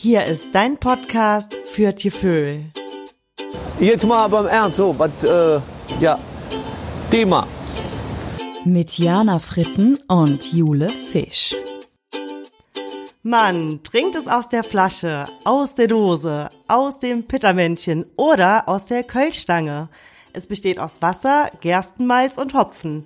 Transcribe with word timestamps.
Hier 0.00 0.26
ist 0.26 0.54
dein 0.54 0.76
Podcast 0.76 1.56
für 1.66 1.92
Tieföhl. 1.92 2.66
Jetzt 3.80 4.06
mal 4.06 4.28
beim 4.28 4.46
Ernst, 4.46 4.76
so, 4.76 4.96
was, 4.96 5.24
äh, 5.24 5.60
ja, 5.98 6.20
Thema. 7.10 7.48
Mit 8.64 8.96
Jana 8.96 9.40
Fritten 9.40 9.98
und 10.06 10.52
Jule 10.52 10.88
Fisch. 10.88 11.56
Man 13.24 13.82
trinkt 13.82 14.14
es 14.14 14.28
aus 14.28 14.48
der 14.48 14.62
Flasche, 14.62 15.24
aus 15.42 15.74
der 15.74 15.88
Dose, 15.88 16.48
aus 16.68 16.98
dem 16.98 17.24
Pittermännchen 17.24 18.06
oder 18.14 18.68
aus 18.68 18.86
der 18.86 19.02
Kölschstange. 19.02 19.88
Es 20.32 20.46
besteht 20.46 20.78
aus 20.78 21.02
Wasser, 21.02 21.50
Gerstenmalz 21.60 22.38
und 22.38 22.54
Hopfen. 22.54 23.04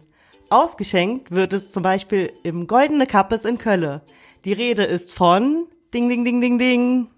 Ausgeschenkt 0.50 1.30
wird 1.30 1.54
es 1.54 1.72
zum 1.72 1.82
Beispiel 1.82 2.34
im 2.42 2.66
Goldene 2.66 3.06
Kappes 3.06 3.46
in 3.46 3.56
Kölle. 3.56 4.02
Die 4.44 4.52
Rede 4.52 4.84
ist 4.84 5.14
von 5.14 5.68
Ding, 5.92 6.08
ding, 6.08 6.24
ding, 6.24 6.40
ding, 6.40 6.58
ding. 6.58 7.10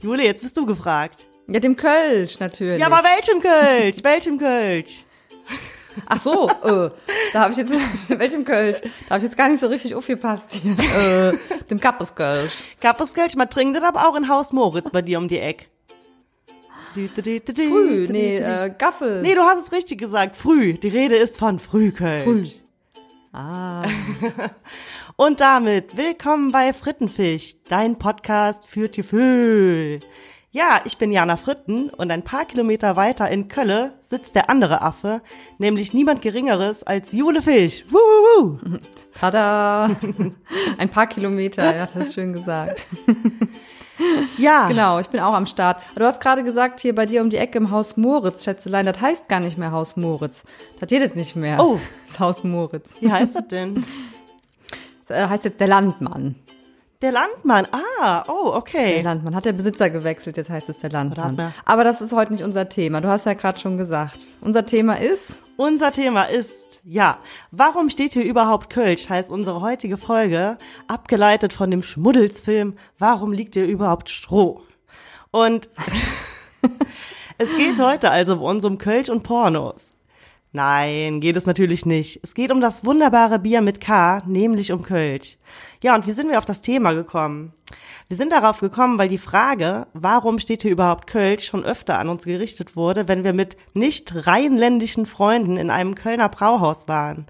Jule, 0.00 0.24
jetzt 0.24 0.40
bist 0.40 0.56
du 0.56 0.64
gefragt. 0.64 1.26
Ja, 1.48 1.60
dem 1.60 1.76
Kölsch 1.76 2.38
natürlich. 2.38 2.80
Ja, 2.80 2.86
aber 2.86 3.02
welchem 3.04 3.42
Kölsch? 3.42 4.02
welchem 4.02 4.38
Kölsch? 4.38 5.04
Ach 6.06 6.20
so, 6.20 6.48
äh, 6.48 6.90
da 7.32 7.40
habe 7.40 7.52
ich 7.52 7.58
jetzt, 7.58 7.72
welchem 8.08 8.44
Kölsch? 8.44 8.80
Da 8.80 9.14
habe 9.14 9.18
ich 9.18 9.24
jetzt 9.24 9.36
gar 9.36 9.50
nicht 9.50 9.60
so 9.60 9.66
richtig 9.66 9.94
aufgepasst 9.94 10.60
hier. 10.62 10.72
Äh, 10.72 11.36
dem 11.68 11.78
Kappeskölsch. 11.78 12.54
Kappeskölsch, 12.80 13.36
man 13.36 13.50
trinkt 13.50 13.76
das 13.76 13.84
aber 13.84 14.08
auch 14.08 14.16
in 14.16 14.28
Haus 14.28 14.52
Moritz 14.52 14.90
bei 14.90 15.02
dir 15.02 15.18
um 15.18 15.28
die 15.28 15.38
Ecke. 15.38 15.66
Früh, 16.94 18.08
nee, 18.08 18.38
äh, 18.38 18.72
Gaffel. 18.78 19.20
Nee, 19.20 19.34
du 19.34 19.42
hast 19.42 19.66
es 19.66 19.72
richtig 19.72 19.98
gesagt, 19.98 20.36
früh. 20.36 20.72
Die 20.74 20.88
Rede 20.88 21.16
ist 21.16 21.38
von 21.38 21.58
Frühkölsch. 21.58 22.24
Früh. 22.24 22.44
Ah. 23.34 23.84
Und 25.18 25.40
damit 25.40 25.96
willkommen 25.96 26.52
bei 26.52 26.74
Frittenfisch, 26.74 27.56
dein 27.70 27.96
Podcast 27.96 28.66
für 28.66 28.92
Tieföhl. 28.92 30.00
Ja, 30.50 30.80
ich 30.84 30.98
bin 30.98 31.10
Jana 31.10 31.38
Fritten 31.38 31.88
und 31.88 32.10
ein 32.10 32.22
paar 32.22 32.44
Kilometer 32.44 32.96
weiter 32.96 33.30
in 33.30 33.48
Kölle 33.48 33.94
sitzt 34.02 34.34
der 34.34 34.50
andere 34.50 34.82
Affe, 34.82 35.22
nämlich 35.56 35.94
niemand 35.94 36.20
Geringeres 36.20 36.82
als 36.82 37.12
Jule 37.12 37.40
Fisch. 37.40 37.86
Wuhu! 37.88 38.58
Tada! 39.18 39.88
Ein 40.78 40.90
paar 40.90 41.06
Kilometer, 41.06 41.62
er 41.62 41.82
hat 41.84 41.96
das 41.96 42.12
schön 42.12 42.34
gesagt. 42.34 42.84
Ja. 44.36 44.68
Genau, 44.68 44.98
ich 44.98 45.08
bin 45.08 45.20
auch 45.20 45.32
am 45.32 45.46
Start. 45.46 45.82
Du 45.94 46.04
hast 46.04 46.20
gerade 46.20 46.44
gesagt, 46.44 46.80
hier 46.80 46.94
bei 46.94 47.06
dir 47.06 47.22
um 47.22 47.30
die 47.30 47.38
Ecke 47.38 47.56
im 47.56 47.70
Haus 47.70 47.96
Moritz, 47.96 48.44
Schätzelein, 48.44 48.84
das 48.84 49.00
heißt 49.00 49.26
gar 49.26 49.40
nicht 49.40 49.56
mehr 49.56 49.72
Haus 49.72 49.96
Moritz. 49.96 50.42
Das 50.78 50.90
geht 50.90 51.16
nicht 51.16 51.34
mehr. 51.34 51.58
Oh. 51.58 51.80
Das 52.06 52.20
Haus 52.20 52.44
Moritz. 52.44 52.96
Wie 53.00 53.10
heißt 53.10 53.36
das 53.36 53.48
denn? 53.48 53.82
Äh, 55.08 55.28
heißt 55.28 55.44
jetzt 55.44 55.60
der 55.60 55.68
Landmann. 55.68 56.36
Der 57.02 57.12
Landmann. 57.12 57.66
Ah, 58.00 58.24
oh, 58.28 58.52
okay. 58.54 58.94
Der 58.94 59.02
Landmann. 59.02 59.34
Hat 59.34 59.44
der 59.44 59.52
Besitzer 59.52 59.90
gewechselt, 59.90 60.36
jetzt 60.36 60.48
heißt 60.48 60.68
es 60.68 60.78
der 60.78 60.90
Landmann. 60.90 61.52
Aber 61.64 61.84
das 61.84 62.00
ist 62.00 62.12
heute 62.12 62.32
nicht 62.32 62.42
unser 62.42 62.68
Thema. 62.68 63.00
Du 63.00 63.08
hast 63.08 63.26
ja 63.26 63.34
gerade 63.34 63.58
schon 63.58 63.76
gesagt. 63.76 64.18
Unser 64.40 64.64
Thema 64.64 64.98
ist, 64.98 65.34
Unser 65.58 65.90
Thema 65.90 66.24
ist, 66.24 66.80
ja, 66.84 67.18
warum 67.50 67.88
steht 67.88 68.12
hier 68.12 68.24
überhaupt 68.24 68.68
Kölsch, 68.68 69.08
heißt 69.08 69.30
unsere 69.30 69.62
heutige 69.62 69.96
Folge, 69.96 70.58
abgeleitet 70.86 71.54
von 71.54 71.70
dem 71.70 71.82
Schmuddelsfilm 71.82 72.74
Warum 72.98 73.32
liegt 73.32 73.54
hier 73.54 73.66
überhaupt 73.66 74.10
Stroh? 74.10 74.60
Und 75.30 75.70
es 77.38 77.56
geht 77.56 77.78
heute 77.78 78.10
also 78.10 78.36
bei 78.36 78.44
uns 78.44 78.64
um 78.64 78.76
Kölsch 78.76 79.08
und 79.08 79.22
Pornos. 79.22 79.95
Nein, 80.52 81.20
geht 81.20 81.36
es 81.36 81.46
natürlich 81.46 81.84
nicht. 81.84 82.20
Es 82.22 82.34
geht 82.34 82.50
um 82.50 82.60
das 82.60 82.84
wunderbare 82.84 83.38
Bier 83.38 83.60
mit 83.60 83.80
K, 83.80 84.22
nämlich 84.26 84.72
um 84.72 84.82
Kölsch. 84.82 85.36
Ja, 85.82 85.94
und 85.94 86.06
wie 86.06 86.12
sind 86.12 86.30
wir 86.30 86.38
auf 86.38 86.44
das 86.44 86.62
Thema 86.62 86.94
gekommen? 86.94 87.52
Wir 88.08 88.16
sind 88.16 88.32
darauf 88.32 88.60
gekommen, 88.60 88.98
weil 88.98 89.08
die 89.08 89.18
Frage, 89.18 89.86
warum 89.92 90.38
steht 90.38 90.62
hier 90.62 90.70
überhaupt 90.70 91.06
Kölsch, 91.06 91.46
schon 91.46 91.64
öfter 91.64 91.98
an 91.98 92.08
uns 92.08 92.24
gerichtet 92.24 92.76
wurde, 92.76 93.08
wenn 93.08 93.24
wir 93.24 93.32
mit 93.32 93.56
nicht 93.74 94.26
rheinländischen 94.26 95.04
Freunden 95.06 95.56
in 95.56 95.70
einem 95.70 95.94
Kölner 95.94 96.28
Brauhaus 96.28 96.88
waren. 96.88 97.26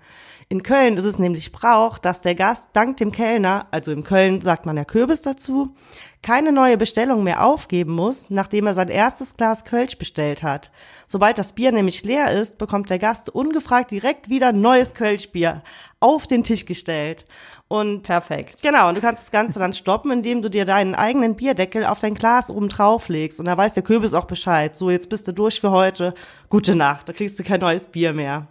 In 0.49 0.62
Köln 0.62 0.97
ist 0.97 1.05
es 1.05 1.19
nämlich 1.19 1.51
Brauch, 1.51 1.99
dass 1.99 2.21
der 2.21 2.37
Gast 2.37 2.69
dank 2.73 2.99
dem 2.99 3.11
Kellner, 3.11 3.67
also 3.73 3.91
in 3.91 4.05
Köln 4.05 4.43
sagt 4.43 4.65
man 4.65 4.77
ja 4.77 4.84
Kürbis 4.84 5.21
dazu, 5.21 5.75
keine 6.23 6.53
neue 6.53 6.77
Bestellung 6.77 7.25
mehr 7.25 7.45
aufgeben 7.45 7.93
muss, 7.93 8.31
nachdem 8.31 8.69
er 8.69 8.75
sein 8.75 8.87
erstes 8.87 9.37
Glas 9.37 9.65
Kölsch 9.65 9.99
bestellt 9.99 10.45
hat. 10.45 10.71
Sobald 11.09 11.39
das 11.39 11.55
Bier 11.55 11.73
nämlich 11.73 12.05
leer 12.05 12.31
ist, 12.31 12.59
bekommt 12.59 12.91
der 12.91 13.01
Gast 13.01 13.29
ungefragt 13.29 13.91
direkt 13.91 14.29
wieder 14.31 14.53
neues 14.53 14.95
Kölschbier 14.95 15.65
auf 15.99 16.29
den 16.29 16.45
Tisch 16.45 16.65
gestellt. 16.65 17.27
Und 17.67 18.05
perfekt. 18.05 18.62
Genau, 18.62 18.89
und 18.89 18.95
du 18.95 19.01
kannst 19.01 19.25
das 19.25 19.33
Ganze 19.33 19.59
dann 19.59 19.73
stoppen, 19.75 20.12
indem 20.12 20.43
du 20.43 20.49
dir 20.49 20.65
deinen 20.65 20.95
eigenen 20.95 21.35
Bierdeckel 21.35 21.85
auf 21.85 21.99
dein 21.99 22.15
Glas 22.15 22.53
oben 22.53 22.69
drauf 22.69 23.09
legst. 23.09 23.41
Und 23.41 23.47
da 23.47 23.56
weiß 23.56 23.75
der 23.75 23.83
Kürbis 23.83 24.15
auch 24.15 24.27
Bescheid. 24.27 24.77
So, 24.77 24.91
jetzt 24.91 25.11
bist 25.11 25.27
du 25.27 25.33
durch 25.33 25.61
für 25.61 25.73
heute. 25.73 26.15
Gute 26.49 26.77
Nacht, 26.77 27.09
da 27.09 27.12
kriegst 27.12 27.37
du 27.37 27.43
kein 27.43 27.59
neues 27.59 27.89
Bier 27.89 28.12
mehr. 28.12 28.47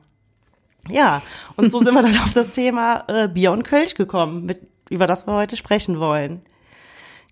Ja, 0.90 1.22
und 1.56 1.72
so 1.72 1.80
sind 1.80 1.94
wir 1.94 2.02
dann 2.02 2.18
auf 2.24 2.34
das 2.34 2.54
Thema 2.54 3.04
äh, 3.08 3.28
Bier 3.28 3.52
und 3.52 3.64
Kölsch 3.64 3.96
gekommen, 3.96 4.46
mit, 4.46 4.62
über 4.90 5.08
das 5.08 5.28
wir 5.28 5.34
heute 5.34 5.58
sprechen 5.58 6.00
wollen. 6.00 6.42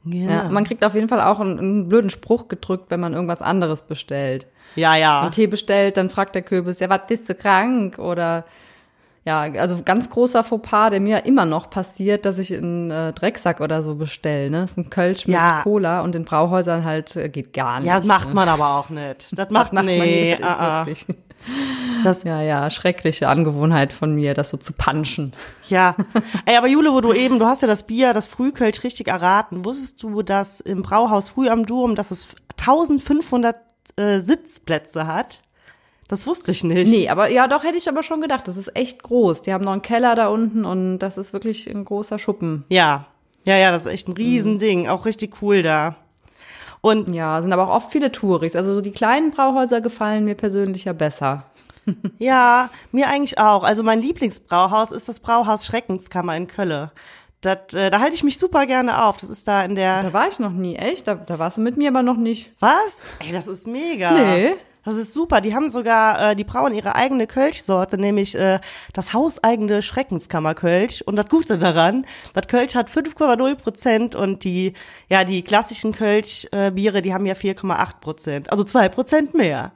Genau. 0.06 0.32
Ja, 0.32 0.50
man 0.50 0.66
kriegt 0.66 0.84
auf 0.84 0.96
jeden 0.96 1.08
Fall 1.08 1.22
auch 1.22 1.40
einen, 1.40 1.60
einen 1.60 1.90
blöden 1.90 2.10
Spruch 2.10 2.50
gedrückt, 2.50 2.86
wenn 2.90 3.00
man 3.00 3.14
irgendwas 3.14 3.42
anderes 3.42 3.84
bestellt. 3.84 4.48
ja, 4.76 4.96
ja. 4.96 5.22
Einen 5.22 5.32
Tee 5.32 5.48
bestellt, 5.48 5.98
dann 5.98 6.10
fragt 6.10 6.36
der 6.36 6.42
Kürbis, 6.42 6.80
ja, 6.80 6.90
was 6.90 7.08
bist 7.08 7.30
du 7.30 7.36
krank? 7.36 8.00
Oder 8.00 8.44
ja, 9.26 9.42
also 9.42 9.82
ganz 9.84 10.10
großer 10.10 10.44
Fauxpas, 10.44 10.90
der 10.90 11.00
mir 11.00 11.26
immer 11.26 11.46
noch 11.46 11.70
passiert, 11.70 12.26
dass 12.26 12.38
ich 12.40 12.54
einen 12.54 12.92
äh, 12.92 13.14
Drecksack 13.14 13.62
oder 13.62 13.82
so 13.82 13.96
bestelle. 13.96 14.50
Ne? 14.50 14.62
Das 14.62 14.72
ist 14.72 14.78
ein 14.78 14.90
Kölsch 14.90 15.28
mit 15.28 15.36
Ja. 15.36 15.62
Cola 15.64 16.02
und 16.02 16.14
in 16.16 16.26
Brauhäusern 16.26 16.84
halt 16.84 17.16
äh, 17.16 17.30
geht 17.30 17.54
gar 17.54 17.80
nicht. 17.80 17.88
Ja, 17.88 17.98
das 17.98 18.06
macht 18.06 18.30
ne? 18.30 18.34
man 18.34 18.50
aber 18.50 18.76
auch 18.76 18.90
nicht. 18.90 19.28
Das 19.32 19.50
macht, 19.50 19.72
macht 19.72 19.86
nee, 19.86 19.98
man 19.98 20.08
nicht. 20.08 20.42
Das 20.42 20.50
ah, 20.50 20.82
ah. 20.82 20.86
Das- 22.04 22.24
ja, 22.24 22.42
ja, 22.42 22.70
schreckliche 22.70 23.28
Angewohnheit 23.30 23.94
von 23.94 24.14
mir, 24.16 24.34
das 24.34 24.50
so 24.50 24.58
zu 24.58 24.74
punchen. 24.74 25.34
Ja. 25.70 25.96
Ey, 26.46 26.58
aber 26.58 26.68
Jule, 26.68 26.92
wo 26.92 27.02
du 27.02 27.14
eben, 27.14 27.40
du 27.40 27.46
hast 27.46 27.62
ja 27.62 27.68
das 27.68 27.84
Bier, 27.88 28.14
das 28.14 28.28
Frühkölsch 28.28 28.84
richtig 28.84 29.08
erraten. 29.08 29.64
Wusstest 29.66 30.04
du, 30.04 30.22
dass 30.22 30.60
im 30.60 30.84
Brauhaus 30.84 31.30
Früh 31.30 31.48
am 31.50 31.66
Dom, 31.66 31.96
dass 31.96 32.12
es 32.12 32.28
1500 32.60 33.56
äh, 33.98 34.20
Sitzplätze 34.20 35.08
hat? 35.08 35.42
Das 36.10 36.28
wusste 36.28 36.52
ich 36.52 36.64
nicht. 36.64 36.90
Nee, 36.92 37.10
aber 37.10 37.30
ja, 37.32 37.48
doch 37.48 37.64
hätte 37.64 37.78
ich 37.78 37.88
aber 37.90 38.04
schon 38.04 38.22
gedacht, 38.22 38.48
das 38.48 38.58
ist 38.58 38.76
echt 38.76 39.02
groß. 39.04 39.42
Die 39.42 39.54
haben 39.54 39.64
noch 39.64 39.72
einen 39.72 39.82
Keller 39.82 40.16
da 40.16 40.28
unten 40.28 40.66
und 40.66 41.00
das 41.00 41.18
ist 41.18 41.32
wirklich 41.34 41.68
ein 41.70 41.86
großer 41.86 42.20
Schuppen. 42.20 42.66
Ja. 42.70 43.08
Ja, 43.46 43.58
ja, 43.58 43.72
das 43.72 43.86
ist 43.86 43.92
echt 43.92 44.08
ein 44.08 44.14
Riesending. 44.14 44.88
Auch 44.88 45.06
richtig 45.06 45.42
cool 45.42 45.64
da. 45.64 45.96
Und 46.84 47.16
Ja, 47.16 47.42
sind 47.42 47.54
aber 47.54 47.70
auch 47.70 47.76
oft 47.76 47.94
viele 47.94 48.12
Touris. 48.12 48.58
Also 48.58 48.76
so 48.76 48.82
die 48.82 48.92
kleinen 48.92 49.32
Brauhäuser 49.32 49.80
gefallen 49.80 50.26
mir 50.26 50.36
persönlich 50.36 50.84
ja 50.84 50.92
besser. 50.92 51.46
ja, 52.20 52.70
mir 52.92 53.08
eigentlich 53.08 53.38
auch. 53.38 53.64
Also 53.64 53.84
mein 53.84 54.02
Lieblingsbrauhaus 54.02 54.92
ist 54.92 55.08
das 55.08 55.22
Brauhaus 55.22 55.66
Schreckenskammer 55.66 56.36
in 56.36 56.48
Kölle. 56.48 56.92
Das, 57.40 57.74
äh, 57.74 57.90
da 57.90 58.02
halte 58.02 58.16
ich 58.16 58.24
mich 58.24 58.38
super 58.38 58.66
gerne 58.66 59.06
auf. 59.06 59.16
Das 59.16 59.30
ist 59.30 59.48
da 59.48 59.64
in 59.64 59.76
der. 59.76 60.04
Da 60.04 60.12
war 60.12 60.28
ich 60.28 60.40
noch 60.40 60.52
nie, 60.52 60.76
echt? 60.76 61.08
Da, 61.08 61.16
da 61.16 61.40
warst 61.40 61.56
du 61.56 61.62
mit 61.62 61.78
mir 61.78 61.88
aber 61.88 62.04
noch 62.04 62.18
nicht. 62.18 62.52
Was? 62.60 63.00
Ey, 63.20 63.32
das 63.32 63.48
ist 63.48 63.66
mega. 63.66 64.12
Nee. 64.12 64.56
Das 64.86 64.96
ist 64.96 65.14
super. 65.14 65.42
Die 65.42 65.56
haben 65.56 65.70
sogar, 65.70 66.32
äh, 66.32 66.36
die 66.36 66.44
brauen 66.44 66.74
ihre 66.74 66.96
eigene 66.96 67.28
Kölschsorte, 67.28 67.98
nämlich 67.98 68.36
äh, 68.36 68.60
das 68.94 69.14
hauseigene 69.14 69.82
Schreckenskammerkölsch. 69.82 71.02
Und 71.02 71.16
das 71.16 71.30
Gute 71.30 71.58
daran, 71.58 72.06
das 72.34 72.48
Kölsch 72.48 72.76
hat 72.76 72.90
5,0 72.90 73.56
Prozent 73.56 74.16
und 74.16 74.44
die, 74.44 74.74
ja, 75.10 75.24
die 75.24 75.44
klassischen 75.44 75.94
Kölsch-Biere, 75.94 77.02
die 77.02 77.14
haben 77.14 77.26
ja 77.26 77.34
4,8 77.34 78.00
Prozent. 78.02 78.52
Also 78.52 78.64
zwei 78.64 78.90
Prozent 78.90 79.34
mehr. 79.34 79.72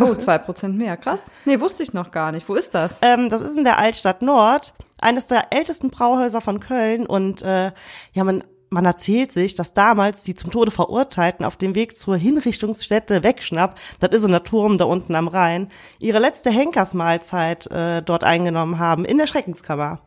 Oh, 0.00 0.14
zwei 0.14 0.38
Prozent 0.38 0.76
mehr, 0.76 0.96
krass. 0.96 1.30
Nee, 1.44 1.60
wusste 1.60 1.82
ich 1.82 1.92
noch 1.92 2.10
gar 2.10 2.32
nicht. 2.32 2.48
Wo 2.48 2.54
ist 2.54 2.74
das? 2.74 2.98
Ähm, 3.02 3.30
das 3.30 3.40
ist 3.40 3.56
in 3.56 3.64
der 3.64 3.78
Altstadt 3.78 4.20
Nord, 4.20 4.74
eines 5.00 5.28
der 5.28 5.52
ältesten 5.52 5.90
Brauhäuser 5.90 6.40
von 6.40 6.60
Köln. 6.60 7.06
Und 7.06 7.42
äh, 7.42 7.72
ja, 8.12 8.24
man, 8.24 8.44
man 8.70 8.84
erzählt 8.84 9.32
sich, 9.32 9.54
dass 9.54 9.74
damals 9.74 10.22
die 10.22 10.34
zum 10.34 10.50
Tode 10.50 10.70
Verurteilten 10.70 11.44
auf 11.44 11.56
dem 11.56 11.74
Weg 11.74 11.98
zur 11.98 12.16
Hinrichtungsstätte 12.16 13.22
Wegschnapp, 13.22 13.76
das 13.98 14.10
ist 14.10 14.24
in 14.24 14.30
der 14.30 14.44
Turm 14.44 14.78
da 14.78 14.84
unten 14.86 15.14
am 15.14 15.28
Rhein, 15.28 15.68
ihre 15.98 16.20
letzte 16.20 16.50
Henkersmahlzeit 16.50 17.66
äh, 17.70 18.00
dort 18.02 18.24
eingenommen 18.24 18.78
haben, 18.78 19.04
in 19.04 19.18
der 19.18 19.26
Schreckenskammer. 19.26 20.00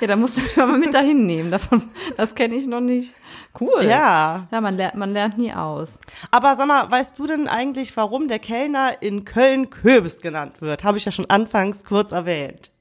Ja, 0.00 0.06
da 0.08 0.16
musst 0.16 0.36
du 0.36 0.42
mich 0.42 0.56
mal 0.56 0.78
mit 0.78 0.92
dahin 0.92 1.24
nehmen. 1.26 1.50
Davon, 1.50 1.82
das 2.16 2.34
kenne 2.34 2.54
ich 2.56 2.66
noch 2.66 2.80
nicht. 2.80 3.14
Cool. 3.58 3.84
Ja. 3.84 4.46
Ja, 4.50 4.60
man 4.60 4.76
lernt, 4.76 4.96
man 4.96 5.12
lernt 5.12 5.38
nie 5.38 5.52
aus. 5.52 5.98
Aber 6.30 6.56
sag 6.56 6.66
mal, 6.66 6.90
weißt 6.90 7.18
du 7.18 7.26
denn 7.26 7.48
eigentlich, 7.48 7.96
warum 7.96 8.28
der 8.28 8.40
Kellner 8.40 9.00
in 9.00 9.24
Köln 9.24 9.70
Kürbis 9.70 10.20
genannt 10.20 10.60
wird? 10.60 10.84
Habe 10.84 10.98
ich 10.98 11.04
ja 11.04 11.12
schon 11.12 11.30
anfangs 11.30 11.84
kurz 11.84 12.12
erwähnt. 12.12 12.73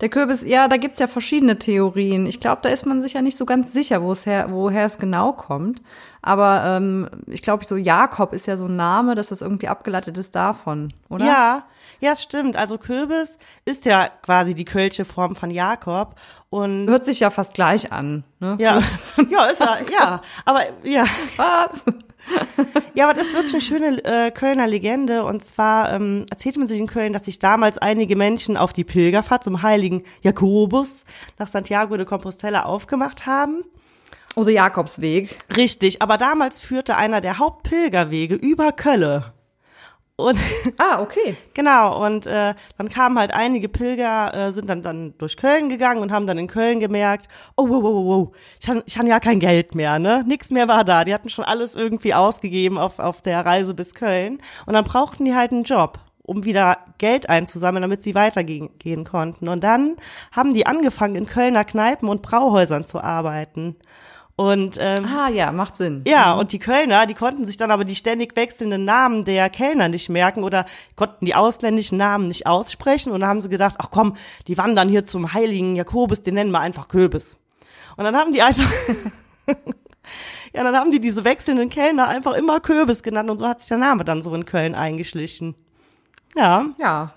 Der 0.00 0.08
Kürbis, 0.08 0.42
ja, 0.42 0.68
da 0.68 0.76
gibt's 0.76 0.98
ja 0.98 1.06
verschiedene 1.06 1.58
Theorien. 1.58 2.26
Ich 2.26 2.40
glaube, 2.40 2.60
da 2.62 2.70
ist 2.70 2.86
man 2.86 3.02
sich 3.02 3.12
ja 3.14 3.22
nicht 3.22 3.36
so 3.36 3.44
ganz 3.44 3.72
sicher, 3.72 4.02
wo 4.02 4.12
es 4.12 4.26
her, 4.26 4.48
woher 4.50 4.86
es 4.86 4.98
genau 4.98 5.32
kommt. 5.32 5.82
Aber 6.22 6.62
ähm, 6.64 7.08
ich 7.26 7.42
glaube, 7.42 7.64
so 7.64 7.76
Jakob 7.76 8.32
ist 8.32 8.46
ja 8.46 8.56
so 8.56 8.66
ein 8.66 8.76
Name, 8.76 9.14
dass 9.14 9.28
das 9.28 9.42
irgendwie 9.42 9.68
abgeleitet 9.68 10.18
ist 10.18 10.34
davon, 10.34 10.92
oder? 11.08 11.26
Ja, 11.26 11.62
ja, 12.00 12.16
stimmt. 12.16 12.56
Also 12.56 12.78
Kürbis 12.78 13.38
ist 13.64 13.84
ja 13.84 14.08
quasi 14.22 14.54
die 14.54 14.64
kölsche 14.64 15.04
Form 15.04 15.36
von 15.36 15.50
Jakob. 15.50 16.14
Und 16.50 16.88
Hört 16.88 17.04
sich 17.04 17.20
ja 17.20 17.30
fast 17.30 17.54
gleich 17.54 17.92
an. 17.92 18.24
Ne? 18.40 18.56
ja, 18.58 18.80
ja, 19.30 19.46
ist 19.46 19.60
ja, 19.60 19.78
ja, 19.90 20.22
aber 20.44 20.62
ja. 20.82 21.04
Was? 21.36 21.84
Ja, 22.94 23.04
aber 23.04 23.14
das 23.14 23.28
ist 23.28 23.34
wirklich 23.34 23.54
eine 23.54 23.62
schöne 23.62 24.04
äh, 24.04 24.30
Kölner 24.30 24.66
Legende. 24.66 25.24
Und 25.24 25.44
zwar 25.44 25.92
ähm, 25.92 26.26
erzählte 26.30 26.58
man 26.58 26.68
sich 26.68 26.78
in 26.78 26.86
Köln, 26.86 27.12
dass 27.12 27.24
sich 27.24 27.38
damals 27.38 27.78
einige 27.78 28.16
Menschen 28.16 28.56
auf 28.56 28.72
die 28.72 28.84
Pilgerfahrt 28.84 29.44
zum 29.44 29.62
heiligen 29.62 30.02
Jakobus 30.22 31.04
nach 31.38 31.46
Santiago 31.46 31.96
de 31.96 32.04
Compostela 32.04 32.64
aufgemacht 32.64 33.26
haben. 33.26 33.62
Oder 34.34 34.50
Jakobsweg. 34.50 35.38
Richtig, 35.56 36.02
aber 36.02 36.18
damals 36.18 36.60
führte 36.60 36.96
einer 36.96 37.20
der 37.20 37.38
Hauptpilgerwege 37.38 38.34
über 38.34 38.72
Kölle. 38.72 39.32
Und 40.28 40.38
Ah, 40.78 41.00
okay. 41.00 41.36
genau, 41.54 42.04
und 42.04 42.26
äh, 42.26 42.54
dann 42.78 42.88
kamen 42.88 43.18
halt 43.18 43.32
einige 43.32 43.68
Pilger, 43.68 44.34
äh, 44.34 44.52
sind 44.52 44.68
dann, 44.68 44.82
dann 44.82 45.14
durch 45.18 45.36
Köln 45.36 45.68
gegangen 45.68 46.02
und 46.02 46.12
haben 46.12 46.26
dann 46.26 46.38
in 46.38 46.46
Köln 46.46 46.80
gemerkt, 46.80 47.28
oh, 47.56 47.68
wow, 47.68 47.82
wow, 47.82 47.94
wow, 47.94 48.04
wow, 48.06 48.36
ich 48.60 48.68
habe 48.68 48.82
ich 48.86 48.98
hab 48.98 49.06
ja 49.06 49.20
kein 49.20 49.40
Geld 49.40 49.74
mehr, 49.74 49.98
ne? 49.98 50.24
Nix 50.26 50.50
mehr 50.50 50.68
war 50.68 50.84
da. 50.84 51.04
Die 51.04 51.14
hatten 51.14 51.28
schon 51.28 51.44
alles 51.44 51.74
irgendwie 51.74 52.14
ausgegeben 52.14 52.78
auf, 52.78 52.98
auf 52.98 53.22
der 53.22 53.44
Reise 53.44 53.74
bis 53.74 53.94
Köln. 53.94 54.38
Und 54.66 54.74
dann 54.74 54.84
brauchten 54.84 55.24
die 55.24 55.34
halt 55.34 55.52
einen 55.52 55.64
Job 55.64 55.98
um 56.22 56.44
wieder 56.44 56.78
Geld 56.98 57.28
einzusammeln, 57.28 57.82
damit 57.82 58.04
sie 58.04 58.14
weitergehen 58.14 58.70
gehen 58.78 59.04
konnten. 59.04 59.48
Und 59.48 59.64
dann 59.64 59.96
haben 60.30 60.54
die 60.54 60.64
angefangen, 60.64 61.16
in 61.16 61.26
Kölner 61.26 61.64
Kneipen 61.64 62.08
und 62.08 62.22
Brauhäusern 62.22 62.84
zu 62.86 63.00
arbeiten. 63.00 63.74
Und 64.40 64.78
ähm, 64.80 65.04
Ah, 65.04 65.28
ja, 65.28 65.52
macht 65.52 65.76
Sinn. 65.76 66.02
ja, 66.06 66.32
und 66.32 66.52
die 66.52 66.58
Kölner, 66.58 67.04
die 67.04 67.12
konnten 67.12 67.44
sich 67.44 67.58
dann 67.58 67.70
aber 67.70 67.84
die 67.84 67.94
ständig 67.94 68.34
wechselnden 68.36 68.86
Namen 68.86 69.26
der 69.26 69.50
Kellner 69.50 69.88
nicht 69.88 70.08
merken 70.08 70.44
oder 70.44 70.64
konnten 70.96 71.26
die 71.26 71.34
ausländischen 71.34 71.98
Namen 71.98 72.26
nicht 72.28 72.46
aussprechen. 72.46 73.12
Und 73.12 73.20
dann 73.20 73.28
haben 73.28 73.42
sie 73.42 73.50
gedacht, 73.50 73.74
ach 73.78 73.90
komm, 73.90 74.16
die 74.46 74.56
wandern 74.56 74.88
hier 74.88 75.04
zum 75.04 75.34
heiligen 75.34 75.76
Jakobus, 75.76 76.22
den 76.22 76.34
nennen 76.34 76.52
wir 76.52 76.60
einfach 76.60 76.88
Köbis. 76.88 77.36
Und 77.98 78.04
dann 78.04 78.16
haben 78.16 78.32
die 78.32 78.40
einfach, 78.40 78.64
ja, 80.54 80.62
dann 80.64 80.74
haben 80.74 80.90
die 80.90 81.00
diese 81.02 81.22
wechselnden 81.24 81.68
Kellner 81.68 82.08
einfach 82.08 82.32
immer 82.32 82.60
Köbis 82.60 83.02
genannt 83.02 83.28
und 83.28 83.36
so 83.36 83.46
hat 83.46 83.60
sich 83.60 83.68
der 83.68 83.76
Name 83.76 84.06
dann 84.06 84.22
so 84.22 84.34
in 84.34 84.46
Köln 84.46 84.74
eingeschlichen. 84.74 85.54
Ja, 86.34 86.64
Ja, 86.78 87.12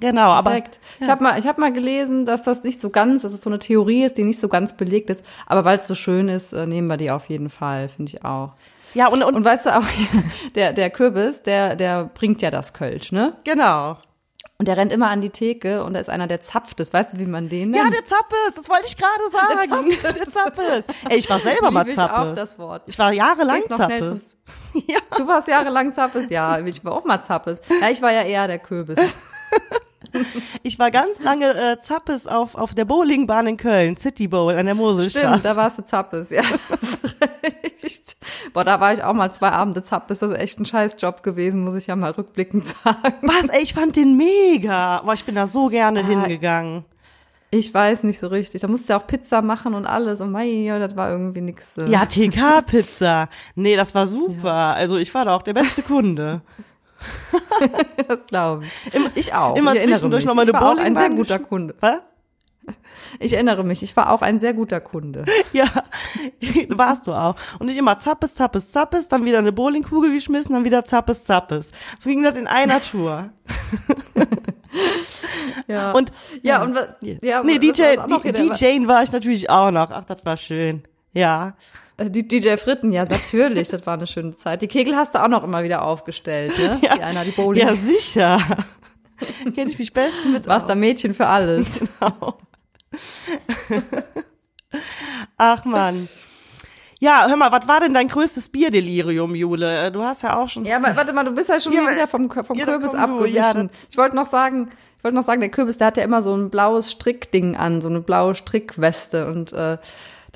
genau, 0.00 0.30
aber 0.30 0.50
Perfekt. 0.50 0.80
Ich 1.00 1.08
habe 1.08 1.22
mal, 1.22 1.38
ich 1.38 1.46
habe 1.46 1.60
mal 1.60 1.72
gelesen, 1.72 2.26
dass 2.26 2.42
das 2.42 2.62
nicht 2.64 2.80
so 2.80 2.90
ganz, 2.90 3.22
dass 3.22 3.32
es 3.32 3.42
so 3.42 3.50
eine 3.50 3.58
Theorie 3.58 4.04
ist, 4.04 4.16
die 4.16 4.24
nicht 4.24 4.40
so 4.40 4.48
ganz 4.48 4.76
belegt 4.76 5.10
ist. 5.10 5.24
Aber 5.46 5.64
weil 5.64 5.78
es 5.78 5.88
so 5.88 5.94
schön 5.94 6.28
ist, 6.28 6.52
äh, 6.52 6.66
nehmen 6.66 6.88
wir 6.88 6.96
die 6.96 7.10
auf 7.10 7.26
jeden 7.26 7.50
Fall, 7.50 7.88
finde 7.88 8.12
ich 8.12 8.24
auch. 8.24 8.52
ja, 8.94 9.08
und, 9.08 9.22
und, 9.22 9.34
Und 9.34 9.44
weißt 9.44 9.66
du 9.66 9.76
auch, 9.76 9.84
der, 10.54 10.72
der 10.72 10.90
Kürbis, 10.90 11.42
der, 11.42 11.76
der 11.76 12.04
bringt 12.04 12.42
ja 12.42 12.50
das 12.50 12.72
Kölsch, 12.72 13.12
ne? 13.12 13.34
genau. 13.44 13.98
Und 14.58 14.68
der 14.68 14.78
rennt 14.78 14.90
immer 14.90 15.10
an 15.10 15.20
die 15.20 15.28
Theke 15.28 15.84
und 15.84 15.92
da 15.92 16.00
ist 16.00 16.08
einer, 16.08 16.26
der 16.26 16.40
zapft 16.40 16.80
es. 16.80 16.90
Weißt 16.90 17.12
du, 17.12 17.18
wie 17.18 17.26
man 17.26 17.50
den 17.50 17.72
nennt? 17.72 17.84
Ja, 17.84 17.90
der 17.90 18.06
Zappes, 18.06 18.54
das 18.54 18.66
wollte 18.70 18.86
ich 18.86 18.96
gerade 18.96 19.30
sagen. 19.30 19.90
Der 20.02 20.28
Zappes. 20.30 20.84
Ey, 21.10 21.18
ich 21.18 21.28
war 21.28 21.40
selber 21.40 21.70
mal 21.70 21.80
Liebe 21.80 21.90
ich 21.92 21.98
auch 21.98 22.08
Zappes. 22.08 22.34
das 22.36 22.58
Wort. 22.58 22.82
Ich 22.86 22.98
war 22.98 23.12
jahrelang 23.12 23.60
schnell 23.66 23.76
Zappes. 23.76 24.36
Ja. 24.86 24.98
Du 25.18 25.26
warst 25.26 25.48
jahrelang 25.48 25.92
Zappes, 25.92 26.30
ja. 26.30 26.58
Ich 26.60 26.82
war 26.86 26.92
auch 26.92 27.04
mal 27.04 27.22
Zappes. 27.22 27.60
Ja, 27.82 27.90
ich 27.90 28.00
war 28.00 28.12
ja 28.12 28.22
eher 28.22 28.46
der 28.46 28.58
Kürbis. 28.58 28.96
Ich 30.62 30.78
war 30.78 30.90
ganz 30.90 31.20
lange 31.20 31.54
äh, 31.54 31.78
Zappes 31.78 32.26
auf, 32.26 32.54
auf 32.54 32.74
der 32.74 32.84
Bowlingbahn 32.84 33.46
in 33.46 33.56
Köln, 33.56 33.96
City 33.96 34.28
Bowl 34.28 34.54
an 34.54 34.66
der 34.66 34.74
Moselstraße. 34.74 35.28
Stimmt, 35.28 35.44
da 35.44 35.56
warst 35.56 35.78
du 35.78 35.84
Zappes, 35.84 36.30
ja. 36.30 36.42
Boah, 38.52 38.64
da 38.64 38.80
war 38.80 38.92
ich 38.92 39.02
auch 39.02 39.12
mal 39.12 39.30
zwei 39.32 39.50
Abende 39.50 39.82
Zappes. 39.82 40.18
Das 40.18 40.30
ist 40.30 40.38
echt 40.38 40.58
ein 40.58 40.64
Scheißjob 40.64 41.22
gewesen, 41.22 41.64
muss 41.64 41.74
ich 41.74 41.86
ja 41.86 41.96
mal 41.96 42.12
rückblickend 42.12 42.66
sagen. 42.84 43.14
Was, 43.22 43.48
ey, 43.48 43.62
ich 43.62 43.74
fand 43.74 43.96
den 43.96 44.16
mega. 44.16 45.02
Boah, 45.04 45.14
ich 45.14 45.24
bin 45.24 45.34
da 45.34 45.46
so 45.46 45.68
gerne 45.68 46.04
hingegangen. 46.04 46.84
Ich 47.50 47.72
weiß 47.72 48.02
nicht 48.02 48.18
so 48.18 48.26
richtig. 48.26 48.62
Da 48.62 48.68
musste 48.68 48.92
ja 48.92 48.98
auch 48.98 49.06
Pizza 49.06 49.40
machen 49.40 49.74
und 49.74 49.86
alles. 49.86 50.20
Und 50.20 50.32
mei, 50.32 50.46
ja, 50.46 50.78
das 50.78 50.96
war 50.96 51.10
irgendwie 51.10 51.40
nix. 51.40 51.76
Äh. 51.78 51.88
Ja, 51.88 52.04
TK-Pizza. 52.04 53.28
Nee, 53.54 53.76
das 53.76 53.94
war 53.94 54.06
super. 54.06 54.52
Also 54.74 54.96
ich 54.96 55.14
war 55.14 55.24
da 55.24 55.36
auch 55.36 55.42
der 55.42 55.54
beste 55.54 55.82
Kunde. 55.82 56.40
das 58.08 58.26
glaube 58.26 58.64
ich. 58.64 59.00
ich 59.14 59.34
auch. 59.34 59.56
immer 59.56 59.72
ich 59.72 59.78
erinnere 59.78 59.98
zwischendurch 59.98 60.24
mich. 60.24 60.28
noch 60.28 60.34
mal 60.34 60.42
eine 60.42 60.50
ich 60.50 60.54
war 60.54 60.72
auch 60.72 60.78
ein 60.78 60.96
sehr 60.96 61.10
guter 61.10 61.38
Kunde. 61.38 61.74
Was? 61.80 62.00
Ich 63.20 63.32
erinnere 63.32 63.64
mich. 63.64 63.82
Ich 63.82 63.96
war 63.96 64.12
auch 64.12 64.22
ein 64.22 64.40
sehr 64.40 64.54
guter 64.54 64.80
Kunde. 64.80 65.24
Ja, 65.52 65.66
warst 66.68 67.06
du 67.06 67.12
auch. 67.12 67.36
Und 67.58 67.68
ich 67.68 67.76
immer 67.76 67.98
Zappes, 67.98 68.34
Zappes, 68.34 68.72
Zappes, 68.72 69.08
dann 69.08 69.24
wieder 69.24 69.38
eine 69.38 69.52
Bowlingkugel 69.52 70.12
geschmissen, 70.12 70.54
dann 70.54 70.64
wieder 70.64 70.84
Zappes, 70.84 71.24
Zappes. 71.24 71.70
So 71.98 72.10
ging 72.10 72.22
das 72.22 72.36
in 72.36 72.46
einer 72.46 72.82
Tour. 72.82 73.30
Ja. 75.66 75.92
Und 75.92 76.10
ja, 76.42 76.62
und 76.62 76.74
was, 76.74 76.88
ja, 77.00 77.42
nee, 77.42 77.58
DJ, 77.58 77.96
DJ 77.96 78.86
war 78.86 79.02
ich 79.02 79.12
natürlich 79.12 79.48
auch 79.48 79.70
noch. 79.70 79.90
Ach, 79.90 80.04
das 80.04 80.24
war 80.24 80.36
schön. 80.36 80.82
Ja. 81.16 81.54
Äh, 81.96 82.10
Die 82.10 82.28
DJ 82.28 82.56
Fritten, 82.56 82.92
ja, 82.92 83.04
natürlich, 83.04 83.68
das 83.68 83.86
war 83.86 83.94
eine 83.94 84.06
schöne 84.06 84.34
Zeit. 84.34 84.60
Die 84.62 84.68
Kegel 84.68 84.94
hast 84.96 85.14
du 85.14 85.22
auch 85.22 85.28
noch 85.28 85.42
immer 85.44 85.62
wieder 85.62 85.82
aufgestellt, 85.82 86.56
ne? 86.58 86.78
Ja. 86.82 86.94
Die 86.96 87.02
einer, 87.02 87.24
die 87.24 87.30
Bowling. 87.30 87.66
Ja, 87.66 87.74
sicher. 87.74 88.40
Kenne 89.54 89.70
ich 89.70 89.78
mich 89.78 89.92
besten 89.94 90.32
mit 90.32 90.46
Warst 90.46 90.68
da 90.68 90.74
Mädchen 90.74 91.14
für 91.14 91.26
alles. 91.26 91.66
Ach 95.38 95.64
man. 95.64 96.08
Ja, 96.98 97.26
hör 97.28 97.36
mal, 97.36 97.52
was 97.52 97.68
war 97.68 97.80
denn 97.80 97.92
dein 97.94 98.08
größtes 98.08 98.48
Bierdelirium, 98.48 99.34
Jule? 99.34 99.92
Du 99.92 100.02
hast 100.02 100.22
ja 100.22 100.36
auch 100.38 100.48
schon. 100.48 100.64
Ja, 100.64 100.76
aber 100.76 100.96
warte 100.96 101.12
mal, 101.12 101.24
du 101.24 101.32
bist 101.32 101.48
ja 101.50 101.60
schon 101.60 101.72
Ja, 101.72 101.82
wieder 101.82 102.06
vom, 102.06 102.30
vom 102.30 102.56
ja, 102.58 102.64
Kürbis 102.64 102.94
abgewichen. 102.94 103.36
ja, 103.36 103.66
ich 103.90 103.96
wollte 103.98 104.16
noch 104.16 104.26
sagen, 104.26 104.70
ich 104.96 105.04
wollte 105.04 105.14
noch 105.16 105.22
sagen, 105.22 105.40
der 105.40 105.50
Kürbis, 105.50 105.76
der 105.78 105.88
hat 105.88 105.96
ja 105.98 106.04
immer 106.04 106.22
so 106.22 106.34
ein 106.34 106.48
blaues 106.50 106.90
Strickding 106.92 107.54
an, 107.56 107.80
so 107.82 107.88
eine 107.88 108.00
blaue 108.00 108.34
Strickweste. 108.34 109.26
Und 109.26 109.52
äh, 109.52 109.76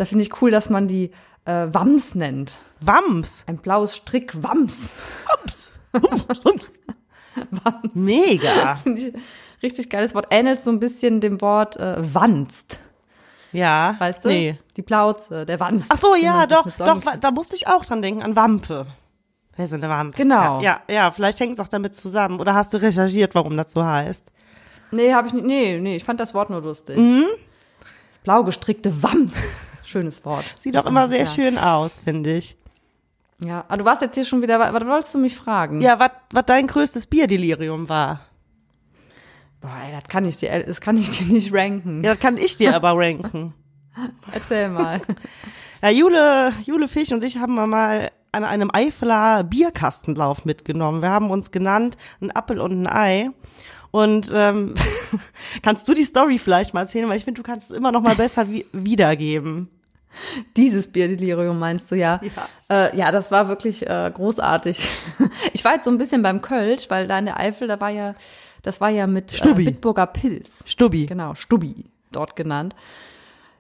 da 0.01 0.07
finde 0.07 0.25
ich 0.25 0.41
cool, 0.41 0.51
dass 0.51 0.71
man 0.71 0.89
die 0.89 1.11
äh, 1.45 1.67
Wams 1.71 2.15
nennt. 2.15 2.55
Wams. 2.81 3.45
Ein 3.47 3.59
blaues 3.59 3.95
Strickwams. 3.95 4.95
Mega. 7.93 8.77
Finde 8.77 8.99
ich 8.99 9.13
richtig 9.63 9.91
geiles 9.91 10.15
Wort. 10.15 10.29
Ähnelt 10.31 10.63
so 10.63 10.71
ein 10.71 10.81
bisschen 10.81 11.21
dem 11.21 11.43
Wort 11.43 11.77
äh, 11.77 11.97
Wanst. 11.99 12.81
Ja. 13.53 13.97
Weißt 13.99 14.25
du? 14.25 14.31
Nee. 14.31 14.59
Die 14.79 14.81
Plauze, 14.81 15.45
der 15.45 15.61
Wanst. 15.61 15.91
Ach 15.93 15.99
so, 15.99 16.15
ja, 16.15 16.47
doch, 16.47 16.67
doch, 16.79 17.03
da 17.21 17.31
musste 17.31 17.57
ich 17.57 17.67
auch 17.67 17.85
dran 17.85 18.01
denken, 18.01 18.23
an 18.23 18.37
Wampe. 18.37 18.87
Wer 19.57 19.65
ist 19.67 19.73
denn 19.73 19.83
der 19.83 19.91
Wampe? 19.91 20.17
Genau. 20.17 20.63
Ja, 20.63 20.81
ja, 20.89 20.95
ja 20.95 21.11
vielleicht 21.11 21.41
hängt 21.41 21.53
es 21.53 21.61
auch 21.61 21.69
damit 21.69 21.95
zusammen. 21.95 22.41
Oder 22.41 22.55
hast 22.55 22.73
du 22.73 22.79
recherchiert, 22.79 23.35
warum 23.35 23.59
das 23.59 23.73
so 23.73 23.85
heißt? 23.85 24.33
Nee, 24.93 25.13
habe 25.13 25.29
ich 25.29 25.35
nicht. 25.35 25.45
Nee, 25.45 25.79
nee, 25.79 25.97
ich 25.97 26.05
fand 26.05 26.21
das 26.21 26.33
Wort 26.33 26.49
nur 26.49 26.63
lustig. 26.63 26.97
Mhm. 26.97 27.27
Das 28.09 28.19
blau 28.21 28.45
gestrickte 28.45 29.03
Wams. 29.03 29.37
Schönes 29.91 30.25
Wort. 30.25 30.45
Sieht 30.61 30.77
doch 30.77 30.87
immer 30.87 31.09
sehr 31.09 31.27
schön 31.27 31.59
aus, 31.59 31.99
finde 31.99 32.37
ich. 32.37 32.57
Ja, 33.43 33.65
aber 33.67 33.79
du 33.79 33.85
warst 33.85 34.03
jetzt 34.03 34.15
hier 34.15 34.25
schon 34.25 34.41
wieder, 34.41 34.61
was 34.61 34.87
wolltest 34.87 35.15
du 35.15 35.19
mich 35.19 35.35
fragen? 35.35 35.81
Ja, 35.81 35.99
was 35.99 36.47
dein 36.47 36.69
größtes 36.69 37.09
Bierdelirium 37.09 37.89
war. 37.89 38.21
Boah, 39.61 39.77
ey, 39.85 39.93
das 39.93 40.05
kann 40.05 40.25
ich 40.27 40.37
dir, 40.37 40.65
das 40.65 40.81
kann 40.81 40.97
ich 40.97 41.11
dir 41.11 41.33
nicht 41.33 41.53
ranken. 41.53 42.05
Ja, 42.05 42.13
das 42.13 42.21
kann 42.21 42.37
ich 42.37 42.57
dir 42.57 42.77
aber 42.77 42.93
ranken. 42.97 43.53
Erzähl 44.33 44.69
mal. 44.69 45.01
Ja, 45.83 45.91
Jule, 45.91 46.53
Jule 46.65 46.87
Fisch 46.87 47.11
und 47.11 47.25
ich 47.25 47.39
haben 47.39 47.55
mal 47.57 48.13
an 48.31 48.45
einem 48.45 48.71
Eifeler 48.73 49.43
Bierkastenlauf 49.43 50.45
mitgenommen. 50.45 51.03
Wir 51.03 51.11
haben 51.11 51.31
uns 51.31 51.51
genannt 51.51 51.97
ein 52.21 52.31
Appel 52.31 52.61
und 52.61 52.83
ein 52.83 52.87
Ei. 52.87 53.31
Und 53.91 54.31
ähm, 54.33 54.77
kannst 55.63 55.89
du 55.89 55.95
die 55.95 56.05
Story 56.05 56.39
vielleicht 56.39 56.75
mal 56.75 56.83
erzählen, 56.83 57.09
weil 57.09 57.17
ich 57.17 57.25
finde, 57.25 57.43
du 57.43 57.47
kannst 57.47 57.73
es 57.73 57.77
immer 57.77 57.91
noch 57.91 58.03
mal 58.03 58.15
besser 58.15 58.49
wi 58.49 58.65
wiedergeben. 58.73 59.69
Dieses 60.57 60.89
Bierdelirium 60.89 61.59
meinst 61.59 61.91
du 61.91 61.97
ja? 61.97 62.21
Ja, 62.23 62.89
äh, 62.89 62.97
ja 62.97 63.13
das 63.13 63.31
war 63.31 63.49
wirklich 63.49 63.87
äh, 63.89 64.11
großartig. 64.13 64.89
Ich 65.53 65.65
war 65.65 65.75
jetzt 65.75 65.85
so 65.85 65.91
ein 65.91 65.99
bisschen 65.99 66.23
beim 66.23 66.43
Kölsch, 66.43 66.89
weil 66.89 67.07
da 67.07 67.19
in 67.19 67.27
der 67.27 67.39
Eifel, 67.39 67.69
da 67.69 67.81
war 67.81 67.91
ja, 67.91 68.15
das 68.63 68.81
war 68.81 68.89
ja 68.89 69.07
mit 69.07 69.33
äh, 69.33 69.37
Stubbi. 69.37 69.65
Bitburger 69.65 70.07
Pilz. 70.07 70.65
Stubbi. 70.67 71.07
Genau, 71.07 71.35
Stubbi 71.35 71.91
dort 72.13 72.37
genannt. 72.37 72.75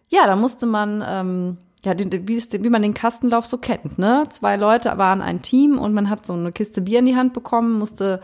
Ja, 0.08 0.26
da 0.26 0.36
musste 0.36 0.66
man, 0.66 1.04
ähm, 1.06 1.58
ja, 1.84 1.94
die, 1.94 2.28
wie, 2.28 2.36
es, 2.36 2.52
wie 2.52 2.70
man 2.70 2.82
den 2.82 2.94
Kastenlauf 2.94 3.46
so 3.46 3.58
kennt, 3.58 3.98
ne? 3.98 4.26
Zwei 4.30 4.56
Leute 4.56 4.92
waren 4.98 5.22
ein 5.22 5.42
Team 5.42 5.78
und 5.78 5.94
man 5.94 6.10
hat 6.10 6.26
so 6.26 6.32
eine 6.32 6.52
Kiste 6.52 6.82
Bier 6.82 6.98
in 6.98 7.06
die 7.06 7.16
Hand 7.16 7.32
bekommen, 7.32 7.78
musste 7.78 8.20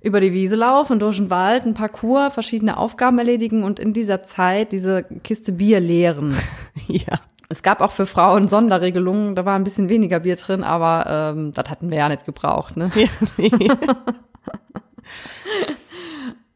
über 0.00 0.20
die 0.20 0.32
Wiese 0.32 0.56
laufen, 0.56 0.98
durch 0.98 1.16
den 1.16 1.30
Wald, 1.30 1.66
ein 1.66 1.74
Parcours, 1.74 2.32
verschiedene 2.32 2.76
Aufgaben 2.76 3.18
erledigen 3.18 3.64
und 3.64 3.78
in 3.78 3.92
dieser 3.92 4.22
Zeit 4.22 4.72
diese 4.72 5.02
Kiste 5.24 5.52
Bier 5.52 5.80
leeren. 5.80 6.34
Ja. 6.86 7.20
Es 7.50 7.62
gab 7.62 7.80
auch 7.80 7.92
für 7.92 8.04
Frauen 8.06 8.48
Sonderregelungen, 8.48 9.34
da 9.34 9.44
war 9.44 9.54
ein 9.54 9.64
bisschen 9.64 9.88
weniger 9.88 10.20
Bier 10.20 10.36
drin, 10.36 10.62
aber 10.62 11.34
ähm, 11.34 11.52
das 11.52 11.70
hatten 11.70 11.90
wir 11.90 11.98
ja 11.98 12.08
nicht 12.08 12.26
gebraucht, 12.26 12.76
ne? 12.76 12.90
ja 12.94 13.08
nee. 13.38 13.50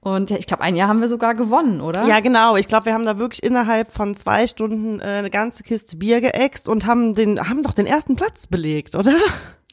Und 0.05 0.31
ja, 0.31 0.37
ich 0.37 0.49
glaube, 0.49 0.65
ein 0.65 0.75
Jahr 0.75 0.89
haben 0.89 1.01
wir 1.01 1.07
sogar 1.07 1.35
gewonnen, 1.35 1.81
oder? 1.81 2.05
Ja, 2.07 2.19
genau. 2.19 2.57
Ich 2.57 2.67
glaube, 2.67 2.87
wir 2.87 2.93
haben 2.93 3.05
da 3.05 3.19
wirklich 3.19 3.41
innerhalb 3.41 3.93
von 3.93 4.17
zwei 4.17 4.49
Stunden 4.49 4.99
äh, 4.99 5.05
eine 5.05 5.31
ganze 5.31 5.63
Kiste 5.63 5.97
Bier 5.97 6.21
geäxt 6.21 6.69
und 6.69 6.87
haben 6.87 7.15
den, 7.15 7.49
haben 7.49 7.63
doch 7.63 7.73
den 7.73 7.87
ersten 7.87 8.17
Platz 8.17 8.49
belegt, 8.49 8.97
oder? 8.97 9.15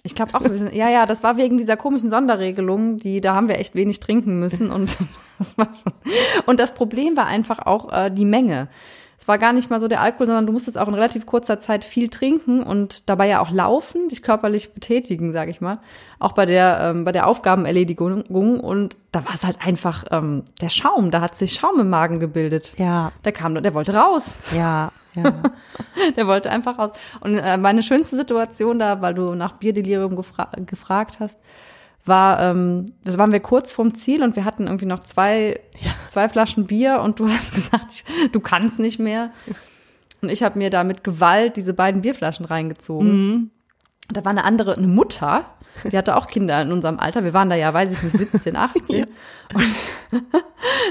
Ich 0.03 0.13
glaube 0.13 0.35
auch, 0.35 0.43
wir 0.43 0.55
sind, 0.55 0.73
ja, 0.73 0.87
ja, 0.87 1.07
das 1.07 1.23
war 1.23 1.35
wegen 1.37 1.57
dieser 1.57 1.77
komischen 1.77 2.11
Sonderregelung, 2.11 2.97
die, 2.99 3.21
da 3.21 3.33
haben 3.33 3.49
wir 3.49 3.57
echt 3.57 3.73
wenig 3.73 3.99
trinken 3.99 4.39
müssen 4.39 4.69
und 4.71 4.97
das 5.39 5.57
war 5.57 5.65
schon. 5.65 5.93
Und 6.45 6.59
das 6.59 6.75
Problem 6.75 7.17
war 7.17 7.25
einfach 7.25 7.65
auch 7.65 7.91
äh, 7.91 8.11
die 8.11 8.25
Menge. 8.25 8.69
Es 9.19 9.27
war 9.27 9.37
gar 9.37 9.51
nicht 9.51 9.69
mal 9.69 9.81
so 9.81 9.87
der 9.87 10.01
Alkohol, 10.01 10.27
sondern 10.27 10.47
du 10.47 10.53
musstest 10.53 10.77
auch 10.77 10.87
in 10.87 10.93
relativ 10.93 11.25
kurzer 11.25 11.59
Zeit 11.59 11.83
viel 11.83 12.09
trinken 12.09 12.63
und 12.63 13.09
dabei 13.09 13.27
ja 13.27 13.41
auch 13.41 13.51
laufen, 13.51 14.07
dich 14.07 14.23
körperlich 14.23 14.73
betätigen, 14.73 15.33
sage 15.33 15.51
ich 15.51 15.59
mal. 15.59 15.75
Auch 16.19 16.31
bei 16.31 16.45
der 16.45 16.79
ähm, 16.81 17.03
bei 17.03 17.11
der 17.11 17.27
Aufgabenerledigung 17.27 18.23
und 18.61 18.97
da 19.11 19.25
war 19.25 19.35
es 19.35 19.43
halt 19.43 19.57
einfach 19.65 20.05
ähm, 20.11 20.43
der 20.61 20.69
Schaum, 20.69 21.11
da 21.11 21.21
hat 21.21 21.37
sich 21.37 21.53
Schaum 21.53 21.79
im 21.79 21.89
Magen 21.89 22.19
gebildet. 22.19 22.73
Ja. 22.77 23.11
Der 23.25 23.33
kam, 23.33 23.61
der 23.61 23.73
wollte 23.73 23.93
raus. 23.93 24.39
Ja, 24.55 24.91
ja. 25.15 25.33
Der 26.15 26.27
wollte 26.27 26.49
einfach 26.51 26.77
raus. 26.77 26.91
Und 27.19 27.37
äh, 27.37 27.57
meine 27.57 27.83
schönste 27.83 28.15
Situation 28.15 28.79
da, 28.79 29.01
weil 29.01 29.13
du 29.13 29.33
nach 29.33 29.53
Bierdelirium 29.53 30.15
gefra 30.15 30.49
gefragt 30.65 31.19
hast, 31.19 31.35
war, 32.09 32.41
ähm, 32.41 32.87
das 33.05 33.17
waren 33.17 33.31
wir 33.31 33.39
kurz 33.39 33.71
vorm 33.71 33.93
Ziel 33.93 34.21
und 34.23 34.35
wir 34.35 34.43
hatten 34.43 34.67
irgendwie 34.67 34.85
noch 34.85 34.99
zwei, 34.99 35.59
Ja. 35.79 35.91
zwei 36.09 36.27
Flaschen 36.27 36.65
Bier 36.67 36.99
und 37.01 37.19
du 37.19 37.29
hast 37.29 37.53
gesagt, 37.53 37.85
ich, 37.91 38.31
du 38.31 38.39
kannst 38.41 38.79
nicht 38.79 38.99
mehr. 38.99 39.31
Und 40.21 40.29
ich 40.29 40.43
habe 40.43 40.57
mir 40.57 40.69
da 40.69 40.83
mit 40.83 41.03
Gewalt 41.05 41.55
diese 41.55 41.73
beiden 41.73 42.01
Bierflaschen 42.01 42.45
reingezogen. 42.45 43.51
Da 44.11 44.25
war 44.25 44.31
eine 44.31 44.43
andere, 44.43 44.75
eine 44.75 44.87
Mutter, 44.87 45.45
die 45.89 45.97
hatte 45.97 46.17
auch 46.17 46.27
Kinder 46.27 46.61
in 46.61 46.71
unserem 46.73 46.99
Alter. 46.99 47.23
Wir 47.23 47.33
waren 47.33 47.49
da 47.49 47.55
ja, 47.55 47.73
weiß 47.73 47.91
ich 47.91 48.03
nicht, 48.03 48.17
17, 48.33 48.55
18. 48.57 49.05
Und 49.53 49.63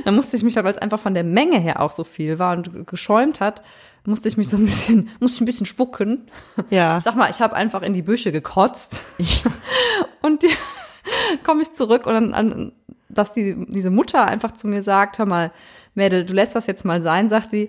dann 0.05 0.15
musste 0.15 0.37
ich 0.37 0.45
mich, 0.45 0.57
weil 0.57 0.67
es 0.67 0.79
einfach 0.79 0.99
von 1.01 1.13
der 1.15 1.25
Menge 1.25 1.59
her 1.59 1.81
auch 1.83 1.91
so 1.91 2.05
viel 2.05 2.39
war 2.39 2.57
und 2.57 2.87
geschäumt 2.87 3.41
hat, 3.41 3.63
musste 4.07 4.29
ich 4.29 4.37
mich 4.37 4.49
so 4.49 4.57
ein 4.57 4.65
bisschen, 4.65 5.11
musste 5.21 5.37
ich 5.37 5.41
ein 5.43 5.47
bisschen 5.47 5.67
spucken. 5.67 6.31
Ja. 6.71 7.01
Sag 7.05 7.17
mal, 7.17 7.29
ich 7.31 7.41
habe 7.41 7.55
einfach 7.55 7.83
in 7.83 7.93
die 7.93 8.03
Büsche 8.03 8.33
gekotzt. 8.33 9.03
Und 10.23 10.43
die 10.43 10.51
komme 11.45 11.63
ich 11.63 11.73
zurück 11.73 12.07
und 12.07 12.15
dann, 12.15 12.35
an, 12.35 12.73
dass 13.09 13.33
die, 13.33 13.67
diese 13.69 13.91
Mutter 13.91 14.27
einfach 14.29 14.53
zu 14.53 14.67
mir 14.69 14.83
sagt, 14.83 15.19
hör 15.19 15.27
mal, 15.27 15.51
Mädel, 15.95 16.25
du 16.25 16.33
lässt 16.35 16.55
das 16.55 16.67
jetzt 16.67 16.85
mal 16.85 17.03
sein, 17.03 17.29
sagt 17.29 17.51
sie, 17.51 17.69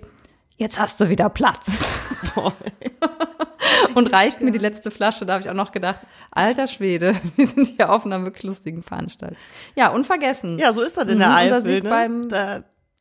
jetzt 0.56 0.78
hast 0.78 1.00
du 1.00 1.08
wieder 1.08 1.28
Platz. 1.30 1.86
und 3.94 4.12
reicht 4.12 4.40
mir 4.40 4.50
die 4.50 4.58
letzte 4.58 4.90
Flasche. 4.90 5.26
Da 5.26 5.34
habe 5.34 5.42
ich 5.42 5.50
auch 5.50 5.54
noch 5.54 5.72
gedacht, 5.72 6.00
alter 6.30 6.66
Schwede, 6.68 7.14
wir 7.36 7.46
sind 7.46 7.68
hier 7.76 7.90
auf 7.90 8.04
einer 8.06 8.22
wirklich 8.24 8.44
lustigen 8.44 8.82
Veranstaltung. 8.82 9.36
Ja, 9.74 9.88
unvergessen. 9.88 10.58
Ja, 10.58 10.72
so 10.72 10.82
ist 10.82 10.96
das 10.96 11.04
in 11.08 11.14
Mhm, 11.14 11.18
der 11.20 11.28
unser 11.28 11.36
Eifel. 11.56 11.70
Sieg 11.70 11.84
Ne? 11.84 11.90
beim- 11.90 12.28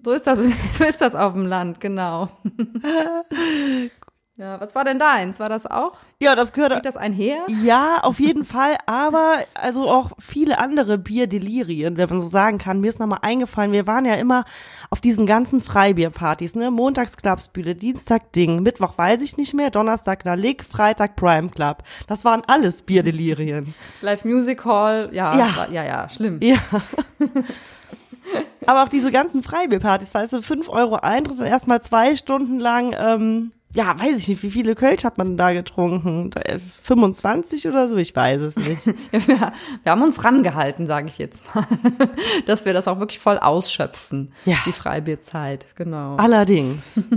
So 0.02 0.12
ist 0.14 0.26
das, 0.28 0.40
so 0.74 0.84
ist 0.86 1.02
das 1.02 1.14
auf 1.16 1.34
dem 1.34 1.46
Land, 1.46 1.80
genau. 1.82 2.30
Ja, 4.40 4.60
was 4.60 4.74
war 4.74 4.84
denn 4.86 4.98
deins? 4.98 5.40
War 5.40 5.50
das 5.50 5.66
auch? 5.68 5.94
ja, 6.22 6.36
das 6.36 6.52
gehört. 6.54 6.74
Geht 6.74 6.86
das 6.86 6.98
einher? 6.98 7.46
Ja, 7.64 8.00
auf 8.02 8.20
jeden 8.20 8.44
Fall, 8.46 8.76
aber 8.88 9.40
also 9.54 9.88
auch 9.90 10.12
viele 10.20 10.58
andere 10.58 10.98
Bierdelirien, 10.98 11.96
wenn 11.98 12.10
man 12.10 12.22
so 12.22 12.28
sagen 12.28 12.58
kann. 12.58 12.80
Mir 12.82 12.88
ist 12.90 13.00
nochmal 13.00 13.20
eingefallen, 13.22 13.72
wir 13.72 13.86
waren 13.88 14.06
ja 14.06 14.16
immer 14.16 14.46
auf 14.90 15.00
diesen 15.02 15.26
ganzen 15.26 15.62
Freibierpartys, 15.62 16.56
ne? 16.56 16.72
Montags 16.72 17.16
Clubsbühle, 17.18 17.76
Dienstag 17.76 18.32
Ding, 18.34 18.64
Mittwoch 18.64 18.98
weiß 18.98 19.22
ich 19.22 19.38
nicht 19.38 19.54
mehr, 19.54 19.70
Donnerstag 19.70 20.24
Lalik, 20.26 20.64
Freitag 20.66 21.16
Prime 21.16 21.50
Club. 21.50 21.84
Das 22.08 22.26
waren 22.26 22.42
alles 22.48 22.82
Bierdelirien. 22.82 23.74
Live 24.02 24.26
Music 24.26 24.64
Hall, 24.66 25.10
ja, 25.12 25.38
Ja. 25.38 25.56
war- 25.56 25.70
ja, 25.72 25.84
ja, 25.86 26.10
schlimm. 26.10 26.40
Ja. 26.42 26.58
Aber 28.66 28.84
auch 28.84 28.90
diese 28.90 29.12
ganzen 29.12 29.42
Freibierpartys, 29.42 30.14
weißt 30.14 30.34
du, 30.34 30.42
5 30.42 30.70
Euro 30.70 30.96
Eintritt 30.98 31.40
und 31.40 31.46
erstmal 31.46 31.82
zwei 31.82 32.16
Stunden 32.16 32.60
lang, 32.60 32.94
ähm, 32.98 33.52
ja, 33.76 34.00
weiß 34.00 34.18
ich 34.20 34.28
nicht, 34.28 34.42
wie 34.44 34.50
viele 34.50 34.74
Kölsch 34.76 35.04
hat 35.04 35.18
man 35.20 35.38
da 35.38 35.54
getrunken? 35.54 36.32
Äh, 36.44 36.58
25 36.84 37.68
oder 37.68 37.88
so? 37.88 37.98
Ich 37.98 38.16
weiß 38.16 38.42
es 38.42 38.56
nicht. 38.56 38.82
Ja, 39.12 39.28
wir, 39.28 39.54
wir 39.84 39.92
haben 39.92 40.02
uns 40.02 40.24
rangehalten, 40.24 40.88
sage 40.88 41.08
ich 41.08 41.18
jetzt 41.20 41.44
mal, 41.54 41.66
dass 42.48 42.66
wir 42.66 42.74
das 42.74 42.88
auch 42.88 43.00
wirklich 43.00 43.20
voll 43.20 43.38
ausschöpfen, 43.38 44.32
Ja. 44.46 44.58
die 44.66 44.72
Freibierzeit, 44.74 45.68
genau. 45.76 46.16
Allerdings. 46.18 47.00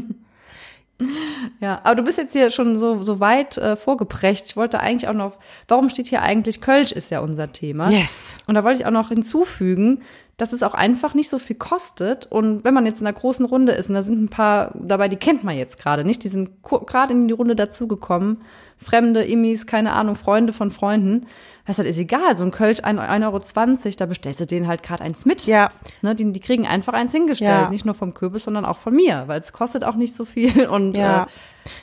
Ja, 1.58 1.80
aber 1.82 1.96
du 1.96 2.02
bist 2.04 2.16
jetzt 2.18 2.32
hier 2.32 2.50
schon 2.52 2.78
so, 2.78 3.02
so 3.02 3.18
weit 3.18 3.58
äh, 3.58 3.74
vorgeprescht. 3.74 4.44
Ich 4.46 4.56
wollte 4.56 4.78
eigentlich 4.78 5.08
auch 5.08 5.14
noch, 5.14 5.36
warum 5.66 5.88
steht 5.88 6.06
hier 6.06 6.22
eigentlich 6.22 6.60
Kölsch 6.60 6.92
ist 6.92 7.10
ja 7.10 7.18
unser 7.18 7.50
Thema. 7.50 7.90
Yes. 7.90 8.36
Und 8.46 8.54
da 8.54 8.62
wollte 8.62 8.80
ich 8.80 8.86
auch 8.86 8.92
noch 8.92 9.08
hinzufügen, 9.08 10.02
dass 10.42 10.52
es 10.52 10.64
auch 10.64 10.74
einfach 10.74 11.14
nicht 11.14 11.30
so 11.30 11.38
viel 11.38 11.54
kostet. 11.54 12.26
Und 12.26 12.64
wenn 12.64 12.74
man 12.74 12.84
jetzt 12.84 13.00
in 13.00 13.06
einer 13.06 13.16
großen 13.16 13.44
Runde 13.46 13.70
ist, 13.74 13.88
und 13.88 13.94
da 13.94 14.02
sind 14.02 14.20
ein 14.20 14.28
paar 14.28 14.72
dabei, 14.74 15.06
die 15.06 15.14
kennt 15.14 15.44
man 15.44 15.56
jetzt 15.56 15.78
gerade 15.78 16.02
nicht, 16.02 16.24
die 16.24 16.28
sind 16.28 16.64
gerade 16.64 17.12
in 17.12 17.28
die 17.28 17.32
Runde 17.32 17.54
dazugekommen, 17.54 18.38
Fremde, 18.76 19.22
Immis, 19.22 19.68
keine 19.68 19.92
Ahnung, 19.92 20.16
Freunde 20.16 20.52
von 20.52 20.72
Freunden. 20.72 21.28
Das 21.64 21.78
ist 21.78 21.96
egal, 21.96 22.36
so 22.36 22.42
ein 22.42 22.50
Kölsch 22.50 22.80
1,20 22.80 23.24
Euro, 23.24 23.94
da 23.96 24.06
bestellst 24.06 24.40
du 24.40 24.46
denen 24.46 24.66
halt 24.66 24.82
gerade 24.82 25.04
eins 25.04 25.24
mit. 25.26 25.46
Ja. 25.46 25.68
Ne, 26.00 26.16
die, 26.16 26.32
die 26.32 26.40
kriegen 26.40 26.66
einfach 26.66 26.92
eins 26.92 27.12
hingestellt, 27.12 27.48
Ja. 27.48 27.70
nicht 27.70 27.84
nur 27.84 27.94
vom 27.94 28.12
Kürbis, 28.12 28.42
sondern 28.42 28.64
auch 28.64 28.78
von 28.78 28.96
mir, 28.96 29.22
weil 29.28 29.38
es 29.38 29.52
kostet 29.52 29.84
auch 29.84 29.94
nicht 29.94 30.12
so 30.16 30.24
viel. 30.24 30.66
Und 30.66 30.96
Ja. 30.96 31.22
äh, 31.22 31.26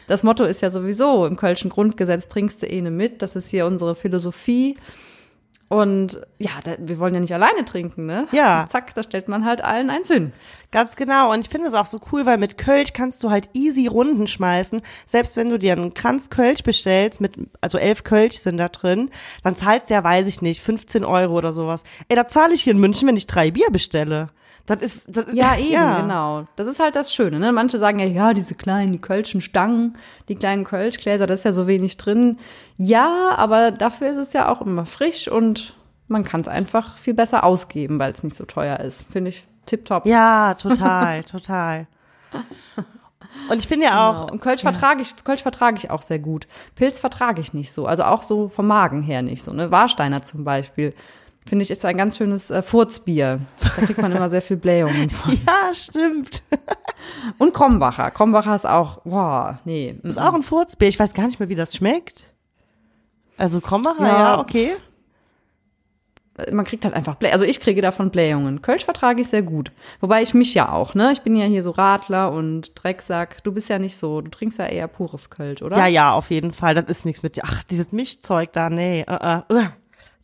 das 0.08 0.24
Motto 0.24 0.44
ist 0.44 0.60
ja 0.60 0.70
sowieso 0.70 1.26
im 1.26 1.38
Kölschen 1.38 1.70
Grundgesetz, 1.70 2.28
trinkst 2.28 2.62
du 2.62 2.66
eh 2.66 2.82
ne 2.82 2.92
mit. 2.92 3.22
Das 3.22 3.38
ist 3.38 3.48
hier 3.50 3.66
unsere 3.68 3.96
Philosophie. 3.96 4.76
Und 5.70 6.20
ja, 6.40 6.50
da, 6.64 6.76
wir 6.80 6.98
wollen 6.98 7.14
ja 7.14 7.20
nicht 7.20 7.34
alleine 7.34 7.64
trinken, 7.64 8.08
ne? 8.08 8.28
Ja. 8.32 8.66
Zack, 8.70 8.96
da 8.96 9.04
stellt 9.04 9.28
man 9.28 9.46
halt 9.46 9.64
allen 9.64 9.92
eins 9.92 10.08
hin. 10.08 10.34
Ganz 10.72 10.96
genau. 10.96 11.32
Und 11.32 11.42
ich 11.42 11.50
finde 11.50 11.68
es 11.68 11.76
auch 11.76 11.86
so 11.86 12.00
cool, 12.12 12.26
weil 12.26 12.40
mit 12.40 12.58
Kölsch 12.58 12.92
kannst 12.92 13.24
du 13.24 13.30
halt 13.30 13.50
easy 13.54 13.86
Runden 13.86 14.26
schmeißen. 14.26 14.82
Selbst 15.06 15.38
wenn 15.38 15.50
du 15.52 15.60
dir 15.60 15.74
einen 15.74 15.94
Kranz 15.94 16.32
Kölsch 16.32 16.64
bestellst, 16.64 17.22
mit, 17.22 17.34
also 17.62 17.78
elf 17.78 18.04
Kölsch 18.04 18.38
sind 18.38 18.58
da 18.58 18.70
drin, 18.70 19.12
dann 19.44 19.56
zahlst 19.56 19.92
du 19.92 19.94
ja, 19.94 20.04
weiß 20.04 20.28
ich 20.28 20.42
nicht, 20.42 20.62
15 20.62 21.06
Euro 21.06 21.38
oder 21.38 21.54
sowas. 21.54 21.84
Ey, 22.08 22.16
da 22.16 22.28
zahle 22.28 22.56
ich 22.56 22.64
hier 22.64 22.74
in 22.74 22.80
München, 22.80 23.08
wenn 23.08 23.16
ich 23.16 23.28
drei 23.28 23.52
Bier 23.52 23.70
bestelle. 23.72 24.30
Das 24.70 24.82
ist, 24.82 25.06
das, 25.08 25.26
Ja, 25.34 25.56
eben, 25.58 26.02
genau. 26.02 26.46
Das 26.56 26.68
ist 26.68 26.80
halt 26.80 26.96
das 26.96 27.14
Schöne, 27.14 27.40
ne? 27.40 27.52
Manche 27.52 27.80
sagen 27.80 28.00
ja, 28.00 28.06
ja, 28.06 28.34
diese 28.34 28.54
kleinen, 28.54 28.92
die 28.92 29.02
Kölschen 29.02 29.42
Stangen, 29.42 29.98
die 30.28 30.36
kleinen 30.36 30.64
Kölschgläser, 30.64 31.26
da 31.26 31.34
ist 31.34 31.44
ja 31.44 31.52
so 31.52 31.66
wenig 31.66 31.98
drin. 31.98 32.38
Ja, 32.78 33.32
aber 33.36 33.72
dafür 33.72 34.10
ist 34.10 34.18
es 34.18 34.34
ja 34.34 34.48
auch 34.48 34.62
immer 34.62 34.86
frisch 34.86 35.28
und 35.28 35.74
man 36.08 36.24
kann 36.24 36.42
es 36.42 36.48
einfach 36.48 36.98
viel 36.98 37.16
besser 37.16 37.44
ausgeben, 37.44 37.98
weil 38.00 38.12
es 38.12 38.24
nicht 38.24 38.36
so 38.36 38.46
teuer 38.46 38.80
ist. 38.80 39.06
Finde 39.12 39.30
ich 39.30 39.48
tipptopp. 39.66 40.06
Ja, 40.06 40.54
total, 40.54 41.24
total. 41.32 41.88
Und 43.50 43.58
ich 43.58 43.68
finde 43.68 43.86
ja 43.86 44.10
auch, 44.10 44.14
Genau. 44.22 44.32
Und 44.32 44.42
Kölsch 44.42 44.62
vertrage 44.62 45.02
ich, 45.02 45.24
Kölsch 45.24 45.42
vertrage 45.42 45.78
ich 45.78 45.90
auch 45.90 46.02
sehr 46.04 46.20
gut. 46.20 46.48
Pilz 46.76 47.00
vertrage 47.00 47.42
ich 47.42 47.54
nicht 47.54 47.72
so. 47.72 47.86
Also 47.86 48.04
auch 48.04 48.22
so 48.22 48.50
vom 48.50 48.68
Magen 48.68 49.02
her 49.02 49.22
nicht 49.22 49.44
so. 49.44 49.52
Ne? 49.52 49.72
Warsteiner 49.72 50.22
zum 50.22 50.44
Beispiel. 50.44 50.94
Finde 51.50 51.64
ich, 51.64 51.72
ist 51.72 51.84
ein 51.84 51.98
ganz 51.98 52.16
schönes 52.18 52.52
äh, 52.52 52.62
Furzbier. 52.62 53.40
Da 53.60 53.70
kriegt 53.70 54.00
man 54.00 54.12
immer 54.12 54.30
sehr 54.30 54.44
viel 54.44 54.58
Blähungen 54.58 55.10
von. 55.10 55.34
ja, 55.48 55.74
stimmt. 55.74 56.44
Und 57.40 57.56
Krombacher. 57.56 58.12
Krombacher 58.12 58.56
ist 58.56 58.68
auch, 58.68 59.02
boah, 59.02 59.58
nee. 59.66 59.96
Ist 60.04 60.20
auch 60.20 60.36
ein 60.36 60.44
Furzbier. 60.44 60.90
Ich 60.90 61.00
weiß 61.00 61.16
gar 61.16 61.26
nicht 61.26 61.40
mehr, 61.40 61.50
wie 61.50 61.56
das 61.56 61.76
schmeckt. 61.76 62.26
Also 63.36 63.62
Krombacher, 63.62 64.06
ja, 64.06 64.20
Ja. 64.20 64.40
okay. 64.40 64.74
man 66.52 66.66
kriegt 66.66 66.86
halt 66.86 66.94
einfach 66.94 67.16
Blä 67.16 67.32
Also 67.32 67.46
ich 67.46 67.60
kriege 67.60 67.82
davon 67.82 68.12
Blähungen. 68.12 68.62
Kölsch 68.62 68.86
vertrage 68.86 69.22
ich 69.22 69.30
sehr 69.30 69.42
gut. 69.42 69.72
Wobei 70.02 70.22
ich 70.22 70.36
mich 70.36 70.54
ja 70.54 70.72
auch, 70.72 70.94
ne? 70.94 71.12
Ich 71.14 71.22
bin 71.24 71.36
ja 71.36 71.46
hier 71.48 71.64
so 71.64 71.72
Radler 71.72 72.32
und 72.32 72.74
Drecksack. 72.76 73.44
Du 73.44 73.52
bist 73.52 73.70
ja 73.70 73.80
nicht 73.80 73.98
so. 73.98 74.22
Du 74.22 74.30
trinkst 74.30 74.60
ja 74.60 74.68
eher 74.68 74.88
pures 74.88 75.32
Kölsch, 75.32 75.64
oder? 75.64 75.78
Ja, 75.78 75.88
ja, 75.88 76.14
auf 76.14 76.30
jeden 76.30 76.54
Fall. 76.54 76.76
Das 76.76 76.86
ist 76.86 77.06
nichts 77.06 77.24
mit 77.24 77.38
dir. 77.38 77.44
Ach, 77.48 77.64
dieses 77.64 77.92
Mischzeug 77.92 78.54
da, 78.54 78.70
nee. 78.70 79.04
Uh, 79.10 79.14
uh, 79.14 79.54
uh. 79.56 79.66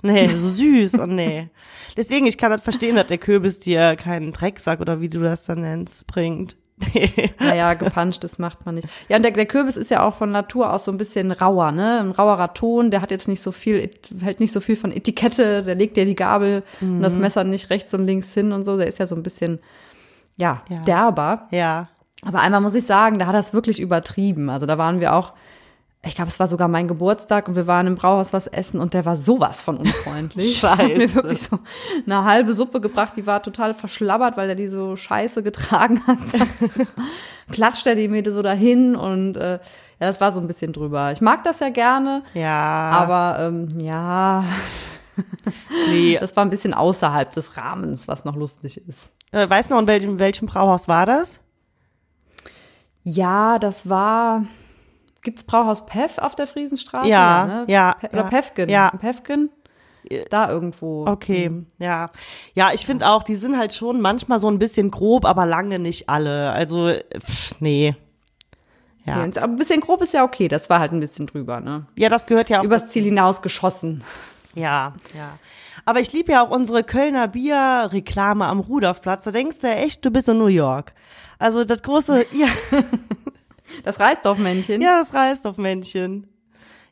Nee, 0.05 0.27
so 0.27 0.49
süß 0.49 0.95
und 0.95 1.15
nee. 1.15 1.49
Deswegen, 1.97 2.25
ich 2.27 2.37
kann 2.37 2.51
das 2.51 2.61
verstehen, 2.61 2.95
dass 2.95 3.07
der 3.07 3.17
Kürbis 3.17 3.59
dir 3.59 3.95
keinen 3.95 4.31
Drecksack 4.33 4.79
oder 4.81 5.01
wie 5.01 5.09
du 5.09 5.21
das 5.21 5.45
dann 5.45 5.61
nennst, 5.61 6.07
bringt. 6.07 6.55
Naja, 7.39 7.73
gepanscht, 7.73 8.23
das 8.23 8.37
macht 8.37 8.65
man 8.65 8.75
nicht. 8.75 8.87
Ja, 9.07 9.15
und 9.17 9.23
der, 9.23 9.31
der 9.31 9.45
Kürbis 9.45 9.77
ist 9.77 9.91
ja 9.91 10.03
auch 10.05 10.13
von 10.15 10.31
Natur 10.31 10.73
aus 10.73 10.85
so 10.85 10.91
ein 10.91 10.97
bisschen 10.97 11.31
rauer, 11.31 11.71
ne? 11.71 11.99
Ein 12.01 12.11
rauerer 12.11 12.53
Ton, 12.53 12.91
der 12.91 13.01
hat 13.01 13.11
jetzt 13.11 13.27
nicht 13.29 13.41
so 13.41 13.51
viel, 13.53 13.89
hält 14.21 14.39
nicht 14.41 14.51
so 14.51 14.59
viel 14.59 14.75
von 14.75 14.91
Etikette, 14.91 15.63
der 15.63 15.75
legt 15.75 15.95
dir 15.95 16.05
die 16.05 16.15
Gabel 16.15 16.63
und 16.81 17.01
das 17.01 17.17
Messer 17.17 17.43
nicht 17.45 17.69
rechts 17.69 17.93
und 17.93 18.05
links 18.05 18.33
hin 18.33 18.51
und 18.51 18.65
so. 18.65 18.75
Der 18.77 18.87
ist 18.87 18.99
ja 18.99 19.07
so 19.07 19.15
ein 19.15 19.23
bisschen, 19.23 19.59
ja, 20.37 20.63
Ja. 20.69 20.75
derber. 20.81 21.47
Ja. 21.51 21.87
Aber 22.23 22.39
einmal 22.41 22.59
muss 22.61 22.75
ich 22.75 22.85
sagen, 22.85 23.19
da 23.19 23.27
hat 23.27 23.35
er 23.35 23.39
es 23.39 23.53
wirklich 23.53 23.79
übertrieben. 23.79 24.49
Also 24.49 24.65
da 24.65 24.77
waren 24.77 24.99
wir 24.99 25.13
auch, 25.15 25.31
ich 26.05 26.15
glaube, 26.15 26.29
es 26.29 26.39
war 26.39 26.47
sogar 26.47 26.67
mein 26.67 26.87
Geburtstag 26.87 27.47
und 27.47 27.55
wir 27.55 27.67
waren 27.67 27.87
im 27.87 27.95
Brauhaus 27.95 28.31
was 28.33 28.47
essen 28.47 28.79
und 28.79 28.93
der 28.93 29.05
war 29.05 29.17
sowas 29.17 29.61
von 29.61 29.77
unfreundlich. 29.77 30.61
Der 30.61 30.71
hat 30.77 30.87
mir 30.87 31.01
Scheiße. 31.09 31.15
wirklich 31.15 31.41
so 31.41 31.59
eine 32.05 32.23
halbe 32.23 32.53
Suppe 32.53 32.79
gebracht, 32.81 33.13
die 33.15 33.25
war 33.25 33.41
total 33.41 33.73
verschlabbert, 33.73 34.37
weil 34.37 34.49
er 34.49 34.55
die 34.55 34.67
so 34.67 34.95
scheiße 34.95 35.41
getragen 35.43 36.01
hat. 36.07 36.17
Klatscht 37.51 37.85
er 37.87 37.95
die 37.95 38.07
mir 38.07 38.29
so 38.31 38.41
dahin 38.41 38.95
und 38.95 39.35
äh, 39.37 39.53
ja, 39.53 40.07
das 40.07 40.19
war 40.21 40.31
so 40.31 40.39
ein 40.39 40.47
bisschen 40.47 40.73
drüber. 40.73 41.11
Ich 41.11 41.21
mag 41.21 41.43
das 41.43 41.59
ja 41.59 41.69
gerne, 41.69 42.23
Ja. 42.33 42.89
aber 42.91 43.39
ähm, 43.39 43.67
ja, 43.79 44.43
Nee. 45.89 46.17
Das 46.19 46.35
war 46.35 46.43
ein 46.43 46.49
bisschen 46.49 46.73
außerhalb 46.73 47.31
des 47.31 47.55
Rahmens, 47.55 48.07
was 48.09 48.25
noch 48.25 48.35
lustig 48.35 48.81
ist. 48.87 49.11
Äh, 49.31 49.49
weißt 49.49 49.69
du 49.71 49.75
noch, 49.75 49.81
in 49.81 49.87
welchem, 49.87 50.09
in 50.11 50.19
welchem 50.19 50.45
Brauhaus 50.47 50.87
war 50.89 51.05
das? 51.05 51.39
Ja, 53.03 53.57
das 53.59 53.87
war. 53.89 54.43
Gibt's 55.25 55.43
Brauhaus 55.43 55.85
Peff 55.85 56.17
auf 56.19 56.35
der 56.35 56.47
Friesenstraße? 56.47 57.09
Ja, 57.09 57.45
ne? 57.45 57.65
ja, 57.67 57.95
Pe 57.99 58.07
oder 58.13 58.17
ja. 58.21 58.23
Pefken. 58.29 58.69
Ja. 58.69 58.89
Pefken? 58.91 59.49
Da 60.29 60.49
irgendwo. 60.51 61.05
Okay, 61.07 61.49
Mhm. 61.49 61.65
ja. 61.79 62.11
Ja, 62.53 62.69
ich 62.73 62.85
finde 62.85 63.07
auch, 63.09 63.23
die 63.23 63.35
sind 63.35 63.57
halt 63.57 63.73
schon 63.73 63.99
manchmal 64.01 64.37
so 64.39 64.47
ein 64.47 64.59
bisschen 64.59 64.91
grob, 64.91 65.25
aber 65.25 65.47
lange 65.47 65.79
nicht 65.79 66.07
alle. 66.09 66.51
Also, 66.51 66.91
pff, 67.19 67.59
nee. 67.59 67.95
Ja. 69.03 69.15
Aber 69.15 69.23
ein 69.43 69.55
bisschen 69.55 69.81
grob 69.81 70.01
ist 70.03 70.13
ja 70.13 70.23
okay, 70.23 70.47
das 70.47 70.69
war 70.69 70.79
halt 70.79 70.91
ein 70.91 70.99
bisschen 70.99 71.25
drüber, 71.25 71.59
ne? 71.59 71.87
ja, 71.97 72.07
das 72.09 72.25
gehört 72.27 72.49
ja 72.49 72.59
auch. 72.59 72.63
Übers 72.63 72.87
Ziel 72.87 73.03
hinaus 73.03 73.41
geschossen. 73.41 74.03
ja, 74.53 74.93
ja. 75.15 75.39
Aber 75.85 75.99
ich 75.99 76.11
liebe 76.13 76.31
ja 76.31 76.43
auch 76.45 76.49
unsere 76.51 76.83
Kölner 76.83 77.27
Bier-Reklame 77.27 78.45
am 78.45 78.59
Rudolfplatz. 78.59 79.23
Da 79.23 79.31
denkst 79.31 79.57
du 79.61 79.67
ja 79.67 79.73
echt, 79.73 80.05
du 80.05 80.09
bist 80.11 80.29
in 80.29 80.37
New 80.37 80.47
York. 80.47 80.93
Also 81.39 81.65
das 81.65 81.81
große, 81.81 82.25
ja, 82.33 82.47
Das 83.83 83.99
Reisdorfmännchen. 83.99 84.81
ja, 84.81 84.99
das 84.99 85.13
reißt 85.13 85.45
auf 85.47 85.57
Männchen. 85.57 86.27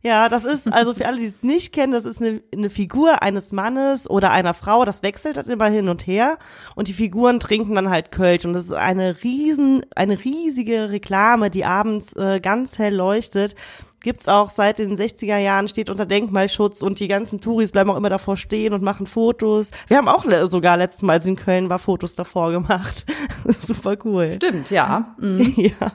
Ja, 0.06 0.28
das 0.28 0.44
ist, 0.44 0.72
also 0.72 0.94
für 0.94 1.06
alle, 1.06 1.20
die 1.20 1.26
es 1.26 1.44
nicht 1.44 1.72
kennen, 1.72 1.94
das 1.94 2.04
ist 2.04 2.22
eine, 2.22 2.42
eine 2.54 2.70
Figur 2.70 3.24
eines 3.24 3.54
Mannes 3.54 4.10
oder 4.10 4.32
einer 4.32 4.54
Frau, 4.54 4.84
das 4.84 5.02
wechselt 5.02 5.38
dann 5.38 5.46
immer 5.46 5.68
hin 5.68 5.88
und 5.88 6.06
her 6.06 6.38
und 6.76 6.90
die 6.90 6.94
Figuren 6.94 7.40
trinken 7.40 7.74
dann 7.76 7.90
halt 7.90 8.12
Kölsch 8.12 8.44
und 8.44 8.52
das 8.52 8.66
ist 8.66 8.74
eine 8.74 9.24
riesen, 9.24 9.86
eine 9.96 10.22
riesige 10.26 10.90
Reklame, 10.92 11.50
die 11.50 11.64
abends 11.64 12.12
äh, 12.18 12.42
ganz 12.42 12.78
hell 12.80 12.94
leuchtet. 12.94 13.56
Gibt's 14.02 14.28
auch 14.28 14.50
seit 14.50 14.80
den 14.80 14.98
60er 14.98 15.38
Jahren, 15.38 15.70
steht 15.70 15.90
unter 15.90 16.06
Denkmalschutz 16.06 16.82
und 16.82 17.00
die 17.00 17.08
ganzen 17.08 17.40
Touris 17.40 17.72
bleiben 17.72 17.90
auch 17.90 17.96
immer 17.96 18.10
davor 18.10 18.36
stehen 18.36 18.74
und 18.74 18.84
machen 18.84 19.08
Fotos. 19.08 19.72
Wir 19.88 19.96
haben 19.96 20.10
auch 20.10 20.26
sogar 20.48 20.76
letztes 20.76 21.04
Mal, 21.04 21.14
als 21.14 21.26
in 21.26 21.38
Köln 21.38 21.70
war, 21.70 21.80
Fotos 21.80 22.14
davor 22.14 22.52
gemacht. 22.52 23.06
Super 23.46 23.96
cool. 24.04 24.34
Stimmt, 24.34 24.70
ja. 24.70 25.16
Mhm. 25.18 25.54
Ja. 25.80 25.94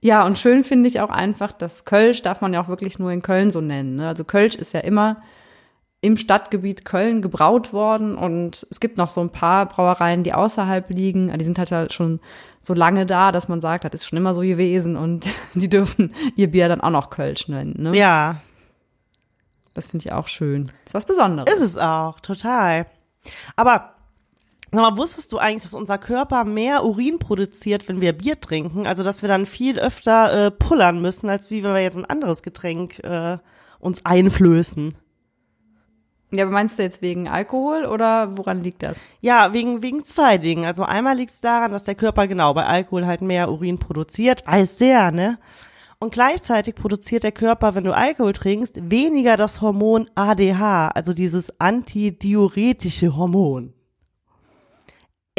Ja, 0.00 0.24
und 0.24 0.38
schön 0.38 0.64
finde 0.64 0.88
ich 0.88 1.00
auch 1.00 1.10
einfach, 1.10 1.52
dass 1.52 1.84
Kölsch 1.84 2.22
darf 2.22 2.40
man 2.40 2.54
ja 2.54 2.62
auch 2.62 2.68
wirklich 2.68 2.98
nur 2.98 3.12
in 3.12 3.22
Köln 3.22 3.50
so 3.50 3.60
nennen. 3.60 3.96
Ne? 3.96 4.08
Also 4.08 4.24
Kölsch 4.24 4.54
ist 4.54 4.72
ja 4.72 4.80
immer 4.80 5.22
im 6.00 6.16
Stadtgebiet 6.16 6.86
Köln 6.86 7.20
gebraut 7.20 7.74
worden 7.74 8.16
und 8.16 8.66
es 8.70 8.80
gibt 8.80 8.96
noch 8.96 9.10
so 9.10 9.20
ein 9.20 9.30
paar 9.30 9.66
Brauereien, 9.66 10.22
die 10.22 10.32
außerhalb 10.32 10.88
liegen. 10.88 11.36
Die 11.38 11.44
sind 11.44 11.58
halt, 11.58 11.92
schon 11.92 12.20
so 12.62 12.72
lange 12.72 13.04
da, 13.04 13.32
dass 13.32 13.48
man 13.48 13.60
sagt, 13.60 13.84
das 13.84 13.92
ist 13.92 14.06
schon 14.06 14.16
immer 14.16 14.34
so 14.34 14.40
gewesen 14.40 14.96
und 14.96 15.26
die 15.54 15.68
dürfen 15.68 16.14
ihr 16.36 16.50
Bier 16.50 16.68
dann 16.68 16.80
auch 16.80 16.90
noch 16.90 17.10
Kölsch 17.10 17.48
nennen. 17.48 17.74
Ne? 17.76 17.96
Ja, 17.96 18.40
Das 19.74 19.88
finde 19.88 20.06
ich 20.06 20.12
auch 20.12 20.28
schön. 20.28 20.66
Das 20.84 20.92
ist 20.92 20.94
was 20.94 21.06
Besonderes. 21.06 21.52
Ist 21.52 21.60
es 21.60 21.76
auch, 21.76 22.20
total. 22.20 22.86
Aber 23.56 23.94
sag 24.72 24.90
mal, 24.90 24.96
wusstest 24.96 25.32
du 25.32 25.38
eigentlich, 25.38 25.62
dass 25.64 25.74
unser 25.74 25.98
Körper 25.98 26.44
mehr 26.44 26.84
Urin 26.84 27.18
produziert, 27.18 27.88
wenn 27.88 28.00
wir 28.00 28.12
Bier 28.12 28.40
trinken? 28.40 28.86
Also, 28.86 29.02
dass 29.02 29.22
wir 29.22 29.28
dann 29.28 29.46
viel 29.46 29.78
öfter 29.78 30.46
äh, 30.46 30.50
pullern 30.50 31.00
müssen, 31.02 31.28
als 31.28 31.50
wie 31.50 31.62
wenn 31.64 31.74
wir 31.74 31.82
jetzt 31.82 31.96
ein 31.96 32.04
anderes 32.04 32.42
Getränk 32.42 32.98
äh, 33.00 33.38
uns 33.80 34.04
einflößen. 34.04 34.94
Ja, 36.32 36.44
aber 36.44 36.52
meinst 36.52 36.78
du 36.78 36.84
jetzt 36.84 37.02
wegen 37.02 37.28
Alkohol 37.28 37.84
oder 37.84 38.36
woran 38.38 38.62
liegt 38.62 38.84
das? 38.84 39.00
Ja, 39.20 39.52
wegen, 39.52 39.82
wegen 39.82 40.04
zwei 40.04 40.38
Dingen. 40.38 40.64
Also 40.64 40.84
einmal 40.84 41.16
liegt 41.16 41.32
es 41.32 41.40
daran, 41.40 41.72
dass 41.72 41.84
der 41.84 41.96
Körper 41.96 42.28
genau 42.28 42.54
bei 42.54 42.64
Alkohol 42.64 43.06
halt 43.06 43.20
mehr 43.20 43.50
Urin 43.50 43.78
produziert. 43.78 44.46
Weiß 44.46 44.78
sehr, 44.78 45.10
ne? 45.10 45.38
Und 45.98 46.12
gleichzeitig 46.12 46.76
produziert 46.76 47.24
der 47.24 47.32
Körper, 47.32 47.74
wenn 47.74 47.84
du 47.84 47.94
Alkohol 47.94 48.32
trinkst, 48.32 48.90
weniger 48.90 49.36
das 49.36 49.60
Hormon 49.60 50.08
ADH, 50.14 50.88
also 50.88 51.12
dieses 51.12 51.60
antidiuretische 51.60 53.16
Hormon. 53.16 53.74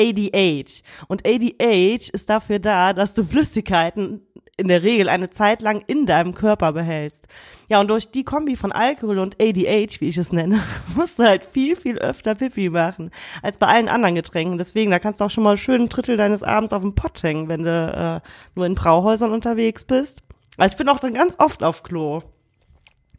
ADH. 0.01 0.81
Und 1.07 1.27
ADH 1.27 2.09
ist 2.11 2.29
dafür 2.29 2.59
da, 2.59 2.93
dass 2.93 3.13
du 3.13 3.23
Flüssigkeiten 3.23 4.21
in 4.57 4.67
der 4.67 4.83
Regel 4.83 5.09
eine 5.09 5.29
Zeit 5.29 5.61
lang 5.61 5.83
in 5.87 6.05
deinem 6.05 6.35
Körper 6.35 6.71
behältst. 6.71 7.27
Ja, 7.67 7.79
und 7.79 7.89
durch 7.89 8.11
die 8.11 8.23
Kombi 8.23 8.55
von 8.55 8.71
Alkohol 8.71 9.19
und 9.19 9.41
ADH, 9.41 9.99
wie 9.99 10.09
ich 10.09 10.17
es 10.17 10.31
nenne, 10.31 10.61
musst 10.95 11.19
du 11.19 11.23
halt 11.23 11.45
viel, 11.45 11.75
viel 11.75 11.97
öfter 11.97 12.35
Pipi 12.35 12.69
machen, 12.69 13.11
als 13.41 13.57
bei 13.57 13.67
allen 13.67 13.89
anderen 13.89 14.15
Getränken. 14.15 14.57
Deswegen, 14.57 14.91
da 14.91 14.99
kannst 14.99 15.19
du 15.19 15.25
auch 15.25 15.31
schon 15.31 15.43
mal 15.43 15.57
schön 15.57 15.83
ein 15.83 15.89
Drittel 15.89 16.17
deines 16.17 16.43
Abends 16.43 16.73
auf 16.73 16.83
dem 16.83 16.95
Pott 16.95 17.23
hängen, 17.23 17.47
wenn 17.47 17.63
du 17.63 18.21
äh, 18.23 18.27
nur 18.55 18.65
in 18.65 18.75
Brauhäusern 18.75 19.31
unterwegs 19.31 19.83
bist. 19.85 20.21
Also 20.57 20.73
ich 20.73 20.77
bin 20.77 20.89
auch 20.89 20.99
dann 20.99 21.13
ganz 21.13 21.39
oft 21.39 21.63
auf 21.63 21.81
Klo. 21.83 22.21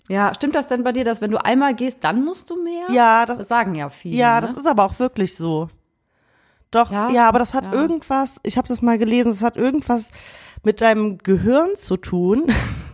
Ja, 0.09 0.35
stimmt 0.35 0.55
das 0.55 0.67
denn 0.67 0.85
bei 0.85 0.93
dir, 0.93 1.05
dass 1.05 1.23
wenn 1.23 1.31
du 1.31 1.43
einmal 1.43 1.75
gehst, 1.75 2.05
dann 2.05 2.25
musst 2.25 2.51
du 2.51 2.63
mehr? 2.63 2.87
Ja, 2.91 3.25
das 3.25 3.39
Das 3.39 3.49
sagen 3.49 3.75
ja 3.75 3.89
viele. 3.89 4.17
Ja, 4.17 4.37
ne? 4.37 4.47
das 4.47 4.57
ist 4.57 4.67
aber 4.67 4.85
auch 4.85 4.99
wirklich 4.99 5.35
so. 5.35 5.71
Doch, 6.73 6.91
ja, 6.91 7.09
Ja? 7.11 7.29
aber 7.29 7.39
das 7.39 7.55
hat 7.55 7.65
Ja. 7.67 7.73
irgendwas, 7.73 8.41
ich 8.43 8.57
habe 8.59 8.67
das 8.67 8.83
mal 8.83 8.99
gelesen, 8.99 9.31
das 9.31 9.43
hat 9.43 9.57
irgendwas 9.57 10.11
mit 10.65 10.81
deinem 10.81 11.19
Gehirn 11.19 11.77
zu 11.77 11.97
tun. 11.97 12.47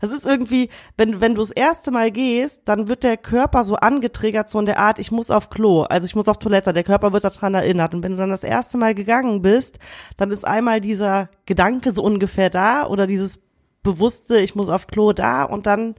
Das 0.00 0.10
ist 0.10 0.26
irgendwie, 0.26 0.68
wenn, 0.96 1.20
wenn 1.20 1.36
du 1.36 1.40
das 1.42 1.52
erste 1.52 1.92
Mal 1.92 2.10
gehst, 2.10 2.62
dann 2.64 2.88
wird 2.88 3.04
der 3.04 3.16
Körper 3.16 3.62
so 3.62 3.76
angetriggert, 3.76 4.50
so 4.50 4.58
in 4.58 4.66
der 4.66 4.80
Art, 4.80 4.98
ich 4.98 5.12
muss 5.12 5.30
auf 5.30 5.48
Klo, 5.48 5.82
also 5.82 6.06
ich 6.06 6.16
muss 6.16 6.26
auf 6.28 6.38
Toilette, 6.38 6.72
der 6.72 6.82
Körper 6.82 7.12
wird 7.12 7.22
daran 7.22 7.54
erinnert. 7.54 7.94
Und 7.94 8.02
wenn 8.02 8.10
du 8.10 8.18
dann 8.18 8.30
das 8.30 8.42
erste 8.42 8.78
Mal 8.78 8.96
gegangen 8.96 9.42
bist, 9.42 9.78
dann 10.16 10.32
ist 10.32 10.44
einmal 10.44 10.80
dieser 10.80 11.28
Gedanke 11.46 11.92
so 11.92 12.02
ungefähr 12.02 12.50
da 12.50 12.84
oder 12.84 13.06
dieses 13.06 13.38
bewusste, 13.84 14.38
ich 14.40 14.56
muss 14.56 14.68
auf 14.68 14.88
Klo 14.88 15.12
da 15.12 15.44
und 15.44 15.66
dann 15.66 15.94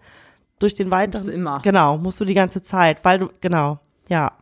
durch 0.60 0.74
den 0.74 0.92
weiteren. 0.92 1.30
Immer. 1.30 1.62
Genau, 1.64 1.98
musst 1.98 2.20
du 2.20 2.26
die 2.26 2.34
ganze 2.34 2.62
Zeit, 2.62 2.98
weil 3.04 3.20
du, 3.20 3.30
genau, 3.40 3.80
ja. 4.10 4.34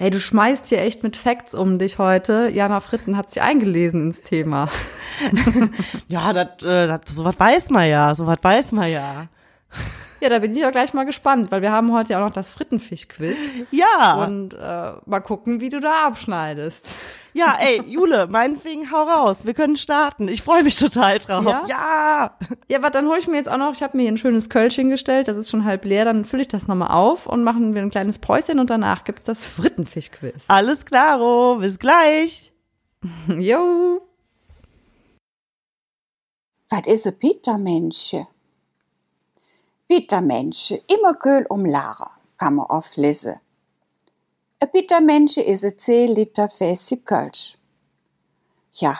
Hey, 0.00 0.10
du 0.10 0.20
schmeißt 0.20 0.66
hier 0.66 0.80
echt 0.80 1.02
mit 1.02 1.16
Facts 1.16 1.56
um 1.56 1.80
dich 1.80 1.98
heute. 1.98 2.48
Jana 2.50 2.78
Fritten 2.78 3.16
hat 3.16 3.30
sich 3.30 3.42
eingelesen 3.42 4.10
ins 4.10 4.20
Thema. 4.20 4.68
Ja, 6.06 6.32
das, 6.32 6.62
äh, 6.62 6.96
sowas 7.06 7.34
weiß 7.36 7.70
man 7.70 7.88
ja, 7.88 8.14
sowas 8.14 8.38
weiß 8.40 8.70
man 8.70 8.88
ja. 8.88 9.26
Ja, 10.20 10.28
da 10.28 10.38
bin 10.38 10.54
ich 10.54 10.64
auch 10.64 10.70
gleich 10.70 10.94
mal 10.94 11.04
gespannt, 11.04 11.50
weil 11.50 11.62
wir 11.62 11.72
haben 11.72 11.92
heute 11.92 12.12
ja 12.12 12.20
auch 12.20 12.26
noch 12.26 12.32
das 12.32 12.50
Frittenfisch-Quiz. 12.50 13.36
Ja, 13.72 14.22
Und 14.24 14.54
äh, 14.54 14.92
mal 15.06 15.18
gucken, 15.20 15.60
wie 15.60 15.70
du 15.70 15.80
da 15.80 16.04
abschneidest. 16.06 16.88
Ja, 17.38 17.56
ey, 17.60 17.82
Jule, 17.86 18.26
meinetwegen 18.26 18.90
hau 18.90 19.04
raus, 19.04 19.46
wir 19.46 19.54
können 19.54 19.76
starten. 19.76 20.28
Ich 20.28 20.42
freue 20.42 20.64
mich 20.64 20.76
total 20.76 21.18
drauf. 21.18 21.44
Ja? 21.44 21.64
Ja. 21.68 22.38
Ja, 22.68 22.78
aber 22.78 22.90
dann 22.90 23.06
hole 23.08 23.18
ich 23.18 23.28
mir 23.28 23.36
jetzt 23.36 23.48
auch 23.48 23.56
noch, 23.56 23.72
ich 23.72 23.82
habe 23.82 23.96
mir 23.96 24.02
hier 24.02 24.12
ein 24.12 24.18
schönes 24.18 24.50
Kölschchen 24.50 24.90
gestellt, 24.90 25.28
das 25.28 25.36
ist 25.36 25.50
schon 25.50 25.64
halb 25.64 25.84
leer, 25.84 26.04
dann 26.04 26.24
fülle 26.24 26.42
ich 26.42 26.48
das 26.48 26.66
nochmal 26.66 26.90
auf 26.90 27.26
und 27.26 27.44
machen 27.44 27.74
wir 27.74 27.82
ein 27.82 27.90
kleines 27.90 28.18
Päuschen 28.18 28.58
und 28.58 28.70
danach 28.70 29.04
gibt's 29.04 29.24
das 29.24 29.46
Frittenfisch-Quiz. 29.46 30.46
Alles 30.48 30.84
klaro, 30.84 31.58
bis 31.60 31.78
gleich. 31.78 32.52
Jo! 33.28 34.02
Was 36.70 36.86
is 36.86 37.06
een 37.06 37.16
Pietermensje? 37.16 38.26
Pietermensje, 39.86 40.82
immer 40.86 41.14
Köhl 41.14 41.46
um 41.48 41.64
Lara, 41.64 42.10
kann 42.36 42.56
man 42.56 42.66
oft 42.66 42.96
lesen. 42.96 43.40
Is 44.60 45.62
een 45.62 45.76
10 45.76 46.14
Liter 46.14 46.48
Fässchen 46.50 47.04
Kölsch. 47.04 47.56
Ja, 48.72 48.98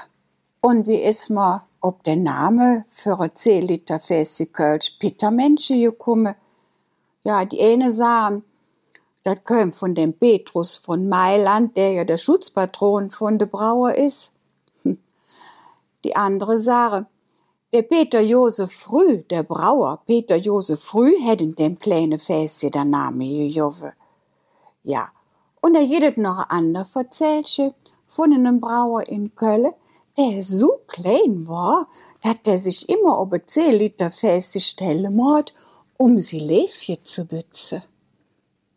und 0.61 0.87
wie 0.87 1.03
ist 1.03 1.31
man 1.31 1.63
ob 1.81 2.05
der 2.05 2.15
Name 2.15 2.85
für 2.89 3.19
ein 3.19 3.35
10 3.35 3.67
Liter 3.67 3.99
Fässchen 3.99 4.53
Kölsch 4.53 4.93
Pietermensje 5.01 5.91
gekommen? 5.91 6.37
Ja, 7.25 7.45
die 7.45 7.61
eine 7.61 7.91
sagen, 7.91 8.45
das 9.25 9.43
kommt 9.43 9.75
von 9.75 9.97
dem 9.97 10.13
Petrus 10.13 10.77
von 10.77 11.09
Mailand, 11.09 11.77
der 11.77 11.91
ja 11.91 12.05
der 12.05 12.19
Schutzpatron 12.19 13.11
von 13.11 13.39
der 13.39 13.47
Brauer 13.47 13.97
ist. 13.97 14.33
Die 16.05 16.15
andere 16.15 16.61
sagen, 16.61 17.07
der 17.73 17.83
Peter 17.83 18.21
Josef 18.21 18.73
Früh, 18.73 19.25
der 19.25 19.43
Brauer 19.43 20.03
Peter 20.07 20.37
Josef 20.37 20.81
Früh, 20.81 21.21
hätt 21.21 21.41
in 21.41 21.57
dem 21.57 21.81
kleine 21.81 22.21
Fässchen 22.21 22.71
der 22.71 22.85
Name 22.85 23.25
gejoven. 23.25 23.93
Ja, 24.85 25.11
und 25.61 25.75
da 25.75 25.81
jedet 25.81 26.17
noch 26.17 26.49
ander 26.49 26.85
Verzählche 26.85 27.75
von 28.07 28.33
einem 28.33 28.61
Brauer 28.61 29.09
in 29.09 29.35
Köln, 29.35 29.73
der 30.17 30.43
so 30.43 30.81
klein 30.89 31.47
war, 31.47 31.89
dass 32.23 32.43
der 32.45 32.59
sich 32.59 32.89
immer 32.89 33.21
ob 33.21 33.35
10 33.47 33.75
Liter 33.75 34.11
Fässchen 34.11 34.61
stellen 34.61 35.15
mord, 35.15 35.55
um 35.97 36.19
sie 36.19 36.39
Läfje 36.39 37.03
zu 37.05 37.25
bützen. 37.25 37.83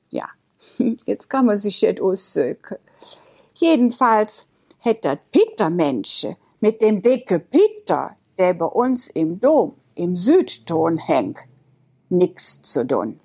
Ja, 0.10 0.28
jetzt 1.06 1.30
kann 1.30 1.48
man 1.48 1.58
sich 1.58 1.82
jetzt 1.82 2.02
aussöken. 2.02 2.78
Jedenfalls 3.56 4.48
hätt 4.78 5.06
dat 5.06 5.32
Petermensche 5.32 6.38
mit 6.60 6.82
dem 6.82 7.02
dicke 7.02 7.40
Peter, 7.40 8.16
der 8.38 8.54
bei 8.54 8.66
uns 8.66 9.08
im 9.08 9.40
Dom 9.40 9.76
im 9.96 10.16
Südton 10.16 10.98
hängt, 10.98 11.40
nix 12.10 12.62
zu 12.62 12.88
tun. 12.88 13.20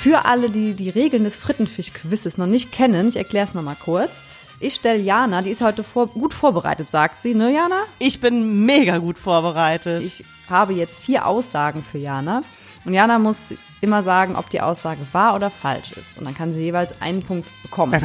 Für 0.00 0.24
alle, 0.24 0.48
die 0.48 0.72
die 0.72 0.88
Regeln 0.88 1.24
des 1.24 1.36
Frittenfisch-Quizzes 1.36 2.38
noch 2.38 2.46
nicht 2.46 2.72
kennen, 2.72 3.10
ich 3.10 3.16
erkläre 3.16 3.46
es 3.46 3.52
nochmal 3.52 3.76
kurz. 3.78 4.12
Ich 4.58 4.76
stelle 4.76 4.98
Jana, 4.98 5.42
die 5.42 5.50
ist 5.50 5.60
heute 5.60 5.84
vor, 5.84 6.06
gut 6.06 6.32
vorbereitet, 6.32 6.90
sagt 6.90 7.20
sie, 7.20 7.34
ne 7.34 7.52
Jana? 7.52 7.82
Ich 7.98 8.18
bin 8.18 8.64
mega 8.64 8.96
gut 8.96 9.18
vorbereitet. 9.18 10.02
Ich 10.02 10.24
habe 10.48 10.72
jetzt 10.72 10.98
vier 10.98 11.26
Aussagen 11.26 11.84
für 11.84 11.98
Jana. 11.98 12.44
Und 12.86 12.94
Jana 12.94 13.18
muss 13.18 13.52
immer 13.82 14.02
sagen, 14.02 14.36
ob 14.36 14.48
die 14.48 14.62
Aussage 14.62 15.02
wahr 15.12 15.34
oder 15.34 15.50
falsch 15.50 15.92
ist. 15.92 16.16
Und 16.16 16.24
dann 16.24 16.34
kann 16.34 16.54
sie 16.54 16.62
jeweils 16.62 16.98
einen 17.02 17.22
Punkt 17.22 17.46
bekommen. 17.62 18.00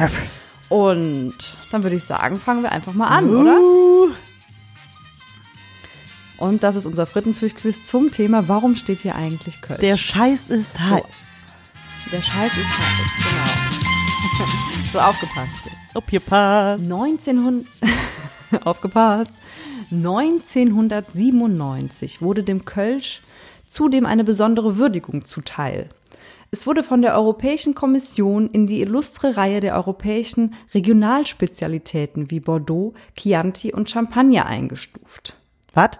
Und 0.68 1.56
dann 1.72 1.82
würde 1.82 1.96
ich 1.96 2.04
sagen, 2.04 2.36
fangen 2.36 2.62
wir 2.62 2.72
einfach 2.72 2.92
mal 2.92 3.06
an, 3.06 3.34
oder? 3.34 3.58
Uh, 3.58 4.12
Und 6.36 6.62
das 6.62 6.76
ist 6.76 6.84
unser 6.84 7.06
Frittenfisch-Quiz 7.06 7.86
zum 7.86 8.10
Thema, 8.10 8.48
warum 8.48 8.76
steht 8.76 8.98
hier 8.98 9.14
eigentlich 9.14 9.62
Köln? 9.62 9.80
der 9.80 9.96
Scheiß 9.96 10.50
ist 10.50 10.78
heiß. 10.78 11.02
Der 12.12 12.22
Scheiß 12.22 12.56
ist 12.56 12.78
heiß, 12.78 13.10
genau. 13.18 13.42
so 14.92 15.00
aufgepasst. 15.00 15.66
Aufgepasst. 15.94 16.84
1900, 16.84 17.66
aufgepasst. 18.64 19.32
1997 19.90 22.22
wurde 22.22 22.44
dem 22.44 22.64
Kölsch 22.64 23.22
zudem 23.66 24.06
eine 24.06 24.22
besondere 24.22 24.76
Würdigung 24.76 25.24
zuteil. 25.24 25.88
Es 26.52 26.68
wurde 26.68 26.84
von 26.84 27.02
der 27.02 27.16
Europäischen 27.16 27.74
Kommission 27.74 28.48
in 28.50 28.68
die 28.68 28.82
illustre 28.82 29.36
Reihe 29.36 29.58
der 29.58 29.74
europäischen 29.74 30.54
Regionalspezialitäten 30.74 32.30
wie 32.30 32.38
Bordeaux, 32.38 32.94
Chianti 33.16 33.72
und 33.72 33.90
Champagner 33.90 34.46
eingestuft. 34.46 35.36
Was? 35.74 35.98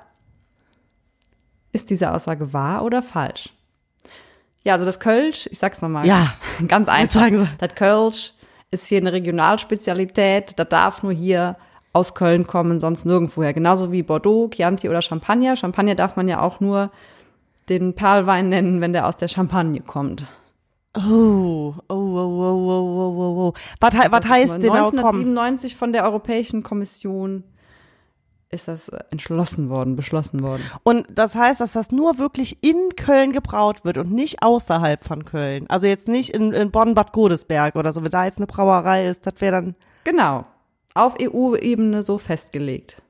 Ist 1.73 1.91
diese 1.91 2.13
Aussage 2.13 2.53
wahr 2.53 2.85
oder 2.85 3.03
falsch? 3.03 3.56
Ja, 4.67 4.73
also 4.73 4.85
das 4.85 4.99
Kölsch, 4.99 5.49
ich 5.53 5.61
sag's 5.61 5.81
nochmal. 5.81 6.09
Ja. 6.09 6.35
Ganz 6.67 6.89
einfach. 6.89 7.21
sagen 7.21 7.39
Sie. 7.39 7.49
Das 7.59 7.77
Kölsch 7.77 8.33
ist 8.73 8.89
hier 8.89 8.99
eine 8.99 9.13
Regionalspezialität. 9.13 10.55
Das 10.57 10.69
darf 10.69 11.05
nur 11.05 11.13
hier 11.13 11.57
aus 11.93 12.15
Köln 12.15 12.49
kommen, 12.49 12.81
sonst 12.81 13.05
nirgendwoher. 13.05 13.53
Genauso 13.53 13.93
wie 13.93 14.03
Bordeaux, 14.03 14.51
Chianti 14.51 14.89
oder 14.89 15.03
Champagner. 15.03 15.55
Champagner 15.55 15.95
darf 15.95 16.17
man 16.17 16.27
ja 16.27 16.41
auch 16.41 16.59
nur 16.59 16.91
den 17.69 17.95
Perlwein 17.95 18.49
nennen, 18.49 18.81
wenn 18.81 18.93
der 18.93 19.07
aus 19.07 19.17
der 19.17 19.29
Champagne 19.29 19.83
kommt. 19.83 20.27
Oh, 20.97 21.73
oh, 21.89 21.95
oh, 21.95 21.95
oh, 21.95 22.57
oh, 22.59 22.89
oh, 22.89 23.17
oh, 23.19 23.49
oh. 23.49 23.55
Was, 23.79 23.95
was 23.95 24.29
heißt 24.29 24.61
genau 24.63 24.91
kommen? 24.91 25.39
1997 25.39 25.77
von 25.77 25.93
der 25.93 26.03
Europäischen 26.03 26.65
Kommission 26.65 27.45
ist 28.51 28.69
das 28.69 28.89
äh, 28.89 28.99
entschlossen 29.11 29.69
worden, 29.69 29.97
beschlossen 29.97 30.43
worden. 30.47 30.63
Und 30.83 31.07
das 31.11 31.35
heißt, 31.35 31.61
dass 31.61 31.73
das 31.73 31.91
nur 31.91 32.19
wirklich 32.19 32.63
in 32.63 32.97
Köln 32.97 33.33
gebraut 33.33 33.85
wird 33.85 33.99
und 33.99 34.13
nicht 34.13 34.43
außerhalb 34.43 35.05
von 35.05 35.25
Köln. 35.25 35.67
Also 35.69 35.87
jetzt 35.87 36.09
nicht 36.09 36.31
in, 36.31 36.53
in 36.53 36.71
Bonn-Bad 36.71 37.13
Godesberg 37.13 37.77
oder 37.77 37.93
so, 37.93 38.05
wenn 38.05 38.11
da 38.11 38.25
jetzt 38.25 38.39
eine 38.39 38.47
Brauerei 38.47 39.09
ist, 39.09 39.27
das 39.27 39.35
wäre 39.39 39.53
dann. 39.57 39.75
Genau. 40.05 40.47
Auf 40.95 41.17
EU-Ebene 41.21 42.03
so 42.03 42.19
festgelegt. 42.19 43.03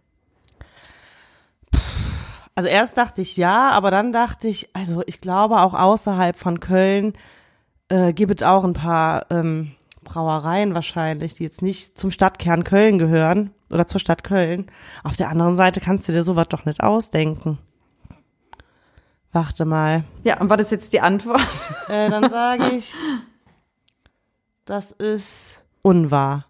Also 2.55 2.71
erst 2.71 2.97
dachte 2.97 3.21
ich 3.21 3.37
ja, 3.37 3.71
aber 3.71 3.91
dann 3.91 4.13
dachte 4.13 4.49
ich, 4.49 4.75
also 4.75 5.03
ich 5.07 5.21
glaube 5.21 5.61
auch 5.61 5.75
außerhalb 5.75 6.37
von 6.37 6.59
Köln 6.59 7.13
äh, 7.91 8.15
gibt 8.15 8.41
es 8.41 8.47
auch 8.47 8.65
ein 8.65 8.73
paar 8.73 9.27
ähm, 9.31 9.76
Brauereien 10.07 10.75
wahrscheinlich, 10.75 11.35
die 11.35 11.43
jetzt 11.43 11.61
nicht 11.61 11.99
zum 11.99 12.11
Stadtkern 12.11 12.65
Köln 12.65 12.99
gehören 12.99 13.51
oder 13.71 13.87
zur 13.87 14.01
Stadt 14.01 14.25
Köln. 14.25 14.71
Auf 15.05 15.17
der 15.17 15.29
anderen 15.29 15.57
Seite 15.57 15.81
kannst 15.81 16.09
du 16.09 16.13
dir 16.13 16.23
sowas 16.23 16.49
doch 16.49 16.65
nicht 16.65 16.83
ausdenken. 16.83 17.59
Warte 19.33 19.67
mal. 19.67 20.05
Ja, 20.25 20.41
und 20.41 20.49
was 20.49 20.63
ist 20.63 20.71
jetzt 20.71 20.93
die 20.95 21.01
Antwort? 21.01 21.43
Äh, 21.89 22.09
dann 22.11 22.31
sage 22.31 22.71
ich, 22.71 22.95
das 24.65 24.93
ist 24.93 25.61
unwahr. 25.83 26.47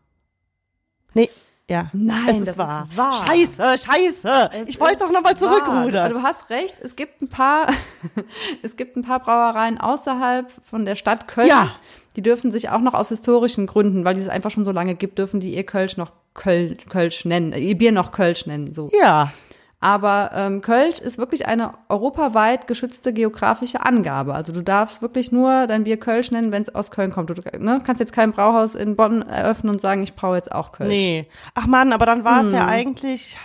Nee, 1.15 1.29
ja. 1.69 1.91
Nein, 1.93 2.29
es 2.29 2.37
ist 2.37 2.47
das 2.51 2.59
wahr. 2.59 2.87
ist 2.89 2.97
wahr. 2.97 3.27
Scheiße, 3.27 3.79
scheiße. 3.79 4.51
Es 4.53 4.69
ich 4.69 4.81
wollte 4.81 5.01
doch 5.01 5.11
nochmal. 5.11 5.33
Aber 5.33 5.37
zurückrudern. 5.37 6.13
Du 6.13 6.23
hast 6.23 6.49
recht, 6.51 6.77
es 6.81 6.95
gibt 6.95 7.23
ein 7.23 7.29
paar, 7.29 7.67
es 8.63 8.77
gibt 8.77 8.97
ein 8.97 9.03
paar 9.03 9.19
Brauereien 9.19 9.79
außerhalb 9.79 10.51
von 10.63 10.85
der 10.85 10.95
Stadt 10.95 11.27
Köln. 11.27 11.49
Ja. 11.49 11.75
Die 12.17 12.23
dürfen 12.23 12.51
sich 12.51 12.71
auch 12.71 12.81
noch 12.81 12.95
aus 12.95 13.11
historischen 13.11 13.67
Gründen, 13.67 14.05
weil 14.05 14.15
die 14.15 14.23
es 14.23 14.29
einfach 14.29 14.51
schon 14.51 14.65
so 14.65 14.73
lange 14.73 14.95
gibt, 14.95 15.19
dürfen 15.19 15.39
die 15.39 15.55
ihr 15.55 15.65
Kölsch 15.65 15.97
noch 15.99 16.13
Köl, 16.35 16.77
Kölsch 16.89 17.25
nennen, 17.27 17.53
äh, 17.53 17.59
ihr 17.59 17.77
Bier 17.77 17.93
noch 17.93 18.11
Kölsch 18.11 18.47
nennen, 18.47 18.73
so. 18.73 18.91
Ja. 18.99 19.33
Aber 19.79 20.31
ähm, 20.35 20.63
Kölsch 20.63 20.99
ist 21.01 21.19
wirklich 21.19 21.47
eine 21.47 21.75
europaweit 21.91 22.67
geschützte 22.67 23.13
geografische 23.13 23.85
Angabe. 23.85 24.35
Also 24.35 24.53
du 24.53 24.63
darfst 24.63 25.03
wirklich 25.03 25.31
nur 25.31 25.67
dein 25.67 25.85
Bier 25.85 25.99
Kölsch 25.99 26.31
nennen, 26.31 26.51
wenn 26.51 26.63
es 26.63 26.75
aus 26.75 26.91
Köln 26.91 27.11
kommt. 27.11 27.29
Du 27.29 27.35
ne, 27.59 27.83
kannst 27.85 28.01
jetzt 28.01 28.15
kein 28.15 28.33
Brauhaus 28.33 28.75
in 28.75 28.97
Bonn 28.97 29.21
eröffnen 29.23 29.71
und 29.71 29.81
sagen, 29.81 30.03
ich 30.03 30.15
braue 30.15 30.37
jetzt 30.37 30.51
auch 30.51 30.73
Kölsch. 30.73 30.89
Nee. 30.89 31.29
Ach 31.55 31.67
Mann, 31.67 31.93
aber 31.93 32.07
dann 32.07 32.25
war 32.25 32.41
es 32.41 32.47
Hm. 32.47 32.55
ja 32.55 32.67
eigentlich, 32.67 33.37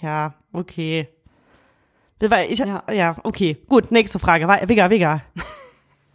ja, 0.00 0.34
okay. 0.52 1.08
Weil 2.20 2.52
ich, 2.52 2.60
ja. 2.60 2.84
Ja. 2.92 3.16
okay. 3.24 3.56
Gut, 3.68 3.90
nächste 3.90 4.18
Frage. 4.18 4.46
Wigga, 4.46 4.90
Wigga. 4.90 5.22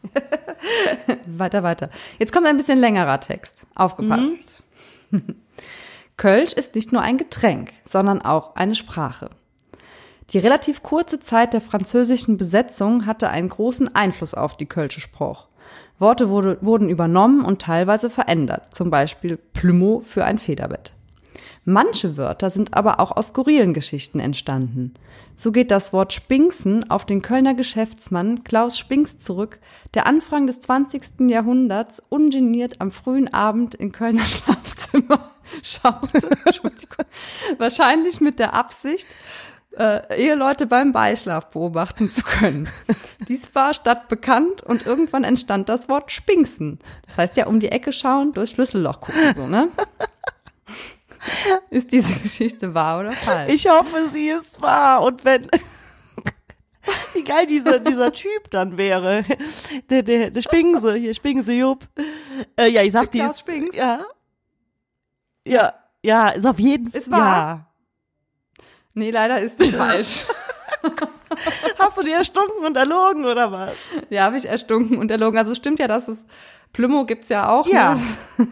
Weiter, 1.27 1.63
weiter. 1.63 1.89
Jetzt 2.19 2.31
kommt 2.31 2.47
ein 2.47 2.57
bisschen 2.57 2.79
längerer 2.79 3.19
Text. 3.19 3.67
Aufgepasst. 3.75 4.63
Kölsch 6.17 6.53
ist 6.53 6.75
nicht 6.75 6.91
nur 6.91 7.01
ein 7.01 7.17
Getränk, 7.17 7.73
sondern 7.87 8.21
auch 8.21 8.55
eine 8.55 8.75
Sprache. 8.75 9.29
Die 10.31 10.39
relativ 10.39 10.81
kurze 10.81 11.19
Zeit 11.19 11.53
der 11.53 11.61
französischen 11.61 12.37
Besetzung 12.37 13.05
hatte 13.05 13.29
einen 13.29 13.49
großen 13.49 13.93
Einfluss 13.93 14.33
auf 14.33 14.57
die 14.57 14.65
Kölsche 14.65 15.01
Spruch. 15.01 15.47
Worte 15.99 16.29
wurde, 16.29 16.57
wurden 16.61 16.89
übernommen 16.89 17.45
und 17.45 17.61
teilweise 17.61 18.09
verändert, 18.09 18.73
zum 18.73 18.89
Beispiel 18.89 19.37
Plumeau 19.37 20.01
für 20.01 20.25
ein 20.25 20.37
Federbett. 20.37 20.94
Manche 21.63 22.17
Wörter 22.17 22.49
sind 22.49 22.73
aber 22.73 22.99
auch 22.99 23.11
aus 23.11 23.29
skurrilen 23.29 23.73
Geschichten 23.73 24.19
entstanden. 24.19 24.93
So 25.35 25.51
geht 25.51 25.71
das 25.71 25.93
Wort 25.93 26.13
Spinksen 26.13 26.89
auf 26.89 27.05
den 27.05 27.21
Kölner 27.21 27.53
Geschäftsmann 27.53 28.43
Klaus 28.43 28.77
Spinks 28.77 29.17
zurück, 29.17 29.59
der 29.93 30.05
Anfang 30.05 30.47
des 30.47 30.61
20. 30.61 31.29
Jahrhunderts 31.29 32.01
ungeniert 32.09 32.81
am 32.81 32.91
frühen 32.91 33.33
Abend 33.33 33.75
in 33.75 33.91
Kölner 33.91 34.23
Schlafzimmer 34.25 35.31
schaute. 35.63 36.29
Wahrscheinlich 37.57 38.21
mit 38.21 38.39
der 38.39 38.53
Absicht, 38.53 39.07
äh, 39.77 40.17
Eheleute 40.17 40.67
beim 40.67 40.91
Beischlaf 40.91 41.49
beobachten 41.49 42.09
zu 42.09 42.23
können. 42.23 42.69
Dies 43.27 43.53
war 43.55 43.73
stadtbekannt 43.73 44.63
und 44.63 44.85
irgendwann 44.85 45.23
entstand 45.23 45.69
das 45.69 45.89
Wort 45.89 46.11
Spinksen. 46.11 46.79
Das 47.05 47.17
heißt 47.17 47.37
ja 47.37 47.47
um 47.47 47.59
die 47.59 47.69
Ecke 47.69 47.91
schauen, 47.91 48.33
durchs 48.33 48.51
Schlüsselloch 48.51 49.01
gucken, 49.01 49.33
so, 49.35 49.47
ne? 49.47 49.69
Ist 51.69 51.91
diese 51.91 52.19
Geschichte 52.19 52.73
wahr 52.73 52.99
oder 52.99 53.11
falsch? 53.11 53.53
Ich 53.53 53.69
hoffe, 53.69 54.09
sie 54.11 54.29
ist 54.29 54.61
wahr. 54.61 55.01
Und 55.01 55.23
wenn. 55.25 55.49
Wie 57.13 57.23
geil 57.23 57.47
dieser, 57.47 57.79
dieser 57.79 58.11
Typ 58.11 58.51
dann 58.51 58.77
wäre. 58.77 59.25
Der, 59.89 60.03
der, 60.03 60.29
der 60.29 60.41
Spingse, 60.41 60.95
hier, 60.95 61.15
Spingse 61.15 61.53
Jupp. 61.53 61.87
Äh, 62.55 62.69
ja, 62.69 62.83
ich 62.83 62.91
sag, 62.91 63.11
die 63.11 63.19
Klaus 63.19 63.31
ist. 63.31 63.39
Spinks? 63.39 63.75
Ja. 63.75 64.05
Ja, 65.47 65.73
ja, 66.03 66.29
ist 66.29 66.45
auf 66.45 66.59
jeden 66.59 66.91
Fall. 66.91 67.01
Ist 67.01 67.11
wahr. 67.11 67.73
Nee, 68.93 69.11
leider 69.11 69.39
ist 69.39 69.59
die 69.59 69.71
falsch. 69.71 70.25
Ja. 70.27 70.91
Hast 71.79 71.97
du 71.97 72.03
dir 72.03 72.17
erstunken 72.17 72.65
und 72.65 72.77
erlogen 72.77 73.25
oder 73.25 73.51
was? 73.51 73.75
Ja, 74.09 74.23
habe 74.23 74.37
ich 74.37 74.45
erstunken 74.47 74.97
und 74.97 75.11
erlogen. 75.11 75.37
Also 75.37 75.55
stimmt 75.55 75.79
ja, 75.79 75.87
dass 75.87 76.07
es 76.07 76.25
Plümo 76.71 77.05
gibt's 77.05 77.29
ja 77.29 77.49
auch. 77.49 77.67
Ja. 77.67 77.95
Ne? 78.37 78.47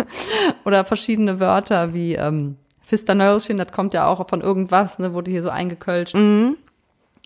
Oder 0.66 0.86
verschiedene 0.86 1.40
Wörter 1.40 1.94
wie 1.94 2.16
ähm, 2.16 2.58
Fisternöllchen, 2.94 3.58
das 3.58 3.72
kommt 3.72 3.96
ja 3.96 4.06
auch 4.06 4.28
von 4.30 4.42
irgendwas, 4.42 5.00
ne, 5.00 5.14
wurde 5.14 5.32
hier 5.32 5.42
so 5.42 5.50
eingekölscht. 5.50 6.16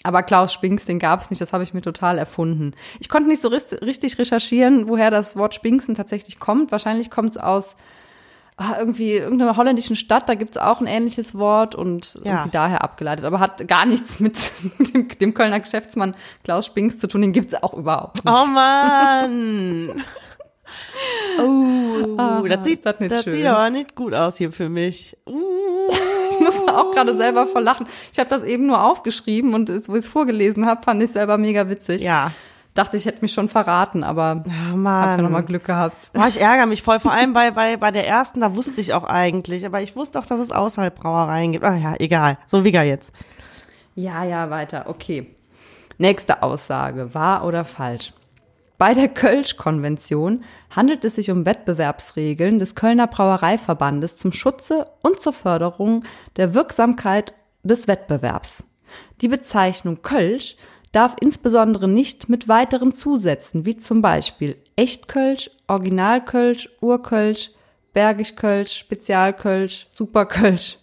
Aber 0.03 0.23
Klaus 0.23 0.53
Spinks, 0.53 0.85
den 0.85 0.97
gab's 0.99 1.29
nicht, 1.29 1.41
das 1.41 1.51
habe 1.51 1.63
ich 1.63 1.73
mir 1.73 1.81
total 1.81 2.17
erfunden. 2.17 2.71
Ich 3.01 3.09
konnte 3.09 3.27
nicht 3.27 3.41
so 3.41 3.49
richtig 3.49 4.17
recherchieren, 4.17 4.87
woher 4.87 5.11
das 5.11 5.35
Wort 5.35 5.55
Spinksen 5.55 5.95
tatsächlich 5.95 6.39
kommt. 6.39 6.71
Wahrscheinlich 6.71 7.09
kommt's 7.11 7.35
aus 7.35 7.75
ah, 8.55 8.75
irgendwie 8.79 9.11
irgendeiner 9.13 9.57
holländischen 9.57 9.95
Stadt, 9.97 10.29
da 10.29 10.35
gibt's 10.35 10.57
auch 10.57 10.79
ein 10.79 10.87
ähnliches 10.87 11.35
Wort 11.35 11.75
und 11.75 12.13
Ja. 12.23 12.31
irgendwie 12.31 12.51
daher 12.51 12.83
abgeleitet. 12.83 13.25
Aber 13.25 13.39
hat 13.41 13.67
gar 13.67 13.85
nichts 13.85 14.19
mit 14.21 14.51
dem, 14.93 15.09
dem 15.09 15.33
Kölner 15.33 15.59
Geschäftsmann 15.59 16.15
Klaus 16.45 16.65
Spinks 16.67 16.97
zu 16.99 17.07
tun, 17.07 17.21
den 17.21 17.33
gibt's 17.33 17.61
auch 17.61 17.73
überhaupt 17.73 18.23
nicht. 18.23 18.33
Oh 18.33 18.45
Mann. 18.45 20.01
Oh, 21.39 22.15
Ah, 22.17 22.41
das 22.47 22.63
sieht, 22.63 22.85
das 22.85 22.99
nicht 22.99 23.11
das 23.11 23.23
schön? 23.23 23.33
sieht 23.33 23.45
aber 23.45 23.69
nicht 23.69 23.95
gut 23.95 24.13
aus 24.13 24.37
hier 24.37 24.51
für 24.51 24.69
mich. 24.69 25.17
Uh. 25.27 25.33
Ich 26.29 26.39
musste 26.43 26.77
auch 26.77 26.91
gerade 26.91 27.15
selber 27.15 27.47
vor 27.47 27.61
lachen. 27.61 27.87
Ich 28.11 28.19
habe 28.19 28.29
das 28.29 28.43
eben 28.43 28.67
nur 28.67 28.83
aufgeschrieben 28.83 29.55
und 29.55 29.69
es, 29.69 29.89
wo 29.89 29.93
ich 29.93 30.01
es 30.01 30.07
vorgelesen 30.07 30.67
habe, 30.67 30.83
fand 30.83 31.01
ich 31.01 31.11
selber 31.11 31.37
mega 31.39 31.67
witzig. 31.67 32.03
Ja. 32.03 32.31
Dachte, 32.75 32.95
ich 32.95 33.05
hätte 33.07 33.23
mich 33.23 33.33
schon 33.33 33.47
verraten, 33.47 34.03
aber 34.03 34.43
Oh 34.45 34.51
habe 34.87 35.17
ja 35.17 35.21
nochmal 35.23 35.43
Glück 35.43 35.63
gehabt. 35.65 35.95
Boah, 36.13 36.27
ich 36.27 36.39
ärgere 36.39 36.67
mich 36.67 36.83
voll. 36.83 36.99
Vor 36.99 37.11
allem 37.11 37.33
bei, 37.33 37.49
bei, 37.51 37.77
bei 37.77 37.89
der 37.89 38.07
ersten, 38.07 38.41
da 38.41 38.55
wusste 38.55 38.79
ich 38.81 38.93
auch 38.93 39.05
eigentlich. 39.05 39.65
Aber 39.65 39.81
ich 39.81 39.95
wusste 39.95 40.19
auch, 40.19 40.27
dass 40.27 40.39
es 40.39 40.51
außerhalb 40.51 40.93
Brauereien 40.93 41.53
gibt. 41.53 41.63
Ah 41.65 41.75
ja, 41.75 41.95
egal. 41.97 42.37
So 42.45 42.63
wie 42.63 42.71
jetzt. 42.83 43.11
Ja, 43.95 44.23
ja, 44.23 44.51
weiter. 44.51 44.85
Okay. 44.87 45.33
Nächste 45.97 46.43
Aussage. 46.43 47.15
Wahr 47.15 47.45
oder 47.45 47.65
falsch? 47.65 48.13
Bei 48.77 48.93
der 48.93 49.07
Kölsch-Konvention 49.07 50.43
handelt 50.69 51.03
es 51.03 51.15
sich 51.15 51.31
um 51.31 51.47
Wettbewerbsregeln 51.47 52.59
des 52.59 52.75
Kölner 52.75 53.07
Brauereiverbandes 53.07 54.17
zum 54.17 54.31
Schutze 54.31 54.87
und 55.01 55.19
zur 55.19 55.33
Förderung 55.33 56.03
der 56.35 56.53
Wirksamkeit 56.53 57.33
des 57.63 57.87
Wettbewerbs. 57.87 58.65
Die 59.21 59.27
Bezeichnung 59.27 60.03
Kölsch 60.03 60.57
darf 60.91 61.15
insbesondere 61.19 61.87
nicht 61.87 62.29
mit 62.29 62.47
weiteren 62.47 62.93
Zusätzen 62.93 63.65
wie 63.65 63.77
zum 63.77 64.03
Beispiel 64.03 64.55
Echtkölsch, 64.75 65.49
Originalkölsch, 65.67 66.69
Urkölsch, 66.79 67.51
Bergischkölsch, 67.93 68.77
Spezialkölsch, 68.77 69.87
Superkölsch 69.91 70.77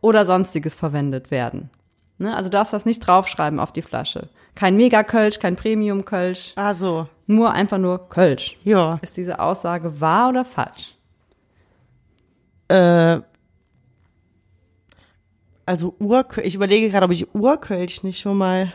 oder 0.00 0.24
sonstiges 0.24 0.74
verwendet 0.74 1.30
werden. 1.30 1.68
Ne? 2.16 2.34
Also 2.34 2.48
du 2.48 2.56
darfst 2.56 2.72
das 2.72 2.86
nicht 2.86 3.00
draufschreiben 3.00 3.60
auf 3.60 3.72
die 3.72 3.82
Flasche. 3.82 4.30
Kein 4.54 4.76
Megakölsch, 4.76 5.40
kein 5.40 5.56
Premium-Kölsch, 5.56 6.52
Ah, 6.56 6.72
so. 6.72 7.06
Nur 7.26 7.52
einfach 7.52 7.78
nur 7.78 8.08
Kölsch. 8.08 8.58
Ja. 8.64 8.98
Ist 9.02 9.16
diese 9.16 9.38
Aussage 9.38 10.00
wahr 10.00 10.28
oder 10.30 10.44
falsch? 10.44 10.96
Äh, 12.68 13.20
also 15.66 15.94
Urkölsch, 15.98 16.46
ich 16.46 16.54
überlege 16.54 16.90
gerade, 16.90 17.06
ob 17.06 17.12
ich 17.12 17.34
Urkölsch 17.34 18.02
nicht 18.02 18.20
schon 18.20 18.36
mal. 18.36 18.72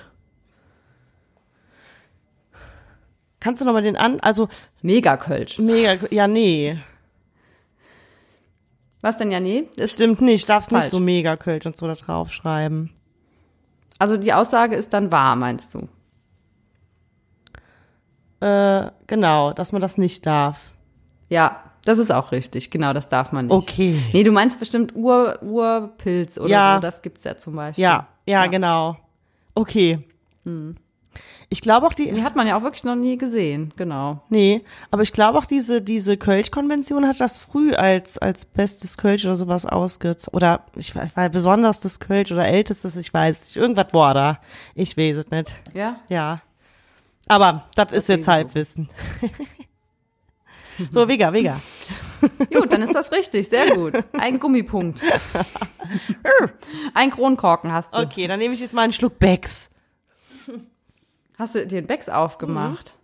Kannst 3.40 3.62
du 3.62 3.66
noch 3.66 3.74
mal 3.74 3.82
den 3.82 3.96
an? 3.96 4.20
Also 4.20 4.50
Megakölsch. 4.82 5.60
mega, 5.60 5.96
ja 6.12 6.28
nee, 6.28 6.78
Was 9.02 9.18
denn, 9.18 9.32
ja, 9.32 9.40
nee? 9.40 9.70
Ist, 9.78 9.94
stimmt 9.94 10.20
nicht. 10.22 10.50
Darfst 10.50 10.72
nicht 10.72 10.82
Falsch. 10.82 10.92
so 10.92 11.00
mega 11.00 11.38
Kölsch 11.38 11.66
und 11.66 11.78
so 11.78 11.88
da 11.88 11.96
draufschreiben. 11.96 12.90
also 13.98 14.18
die 14.18 14.34
Aussage 14.34 14.76
ist 14.76 14.92
dann 14.94 15.12
wahr, 15.12 15.36
meinst 15.38 15.74
du? 15.74 15.88
Äh, 18.42 18.92
genau, 19.08 19.54
dass 19.54 19.72
man 19.72 19.82
das 19.82 19.98
nicht 19.98 20.26
darf. 20.26 20.60
Ja, 21.30 21.64
das 21.86 21.98
ist 21.98 22.12
auch 22.12 22.32
richtig. 22.32 22.72
Genau, 22.72 22.94
das 22.94 23.10
darf 23.10 23.32
man 23.32 23.46
nicht. 23.48 23.54
Okay. 23.56 24.02
Nee, 24.14 24.24
du 24.24 24.32
meinst 24.32 24.60
bestimmt 24.60 24.96
Ur, 24.96 25.42
Urpilz 25.42 26.38
oder 26.38 26.50
Ja. 26.50 26.76
so. 26.76 26.82
Das 26.82 27.02
gibt's 27.02 27.24
ja 27.24 27.38
zum 27.38 27.56
Beispiel. 27.56 27.84
Ja, 27.84 28.08
ja, 28.26 28.48
genau. 28.48 28.98
Okay. 29.56 30.00
Hm. 30.46 30.76
Ich 31.50 31.62
glaube 31.62 31.88
auch 31.88 31.94
die, 31.94 32.12
Die 32.12 32.24
hat 32.24 32.36
man 32.36 32.46
ja 32.46 32.56
auch 32.56 32.62
wirklich 32.62 32.84
noch 32.84 32.96
nie 32.96 33.18
gesehen. 33.18 33.74
Genau. 33.76 34.22
nee, 34.30 34.64
aber 34.92 35.02
ich 35.02 35.12
glaube 35.12 35.38
auch 35.40 35.46
diese, 35.46 35.82
diese 35.82 36.16
Kölsch-Konvention 36.16 37.08
hat 37.08 37.20
das 37.20 37.38
früh 37.40 37.74
als, 37.74 38.20
als 38.20 38.46
bestes 38.46 38.98
Kölsch 38.98 39.26
oder 39.26 39.36
sowas 39.36 39.66
ausgezogen. 39.66 40.38
Oder 40.38 40.66
ich 40.76 40.96
war, 40.96 41.08
war 41.16 41.28
besonders 41.30 41.82
das 41.82 42.00
Kölsch 42.00 42.32
oder 42.32 42.48
ältestes, 42.48 42.96
ich 42.96 43.12
weiß 43.14 43.42
nicht. 43.42 43.56
Irgendwas 43.58 43.88
war 43.94 44.14
da. 44.14 44.40
Ich 44.76 44.96
weiß 44.96 45.18
es 45.18 45.32
nicht. 45.32 45.56
Ja? 45.74 45.98
Ja. 46.10 46.42
Aber 47.30 47.70
das 47.76 47.94
ist 47.94 48.10
jetzt. 48.10 48.28
Halbwissen. 48.28 48.90
so, 50.92 51.08
Vega, 51.08 51.32
Vega. 51.32 51.62
Gut, 52.54 52.74
dann 52.74 52.82
ist 52.82 52.94
das 52.94 53.12
richtig. 53.12 53.48
Sehr 53.48 53.76
gut. 53.76 53.94
Ein 54.18 54.40
Gummipunkt. 54.40 55.00
Ein 56.94 57.12
Kronkorken 57.12 57.72
hast 57.72 57.94
du. 57.94 58.00
Okay, 58.00 58.28
dann 58.28 58.40
nehme 58.40 58.54
ich 58.54 58.60
jetzt 58.60 58.74
mal 58.74 58.82
einen 58.82 58.94
Schluck 58.94 59.20
Becks. 59.20 59.70
Hast 61.38 61.56
du 61.56 61.66
dir 61.66 61.78
einen 61.78 61.88
Becks 61.88 62.10
aufgemacht? 62.10 62.96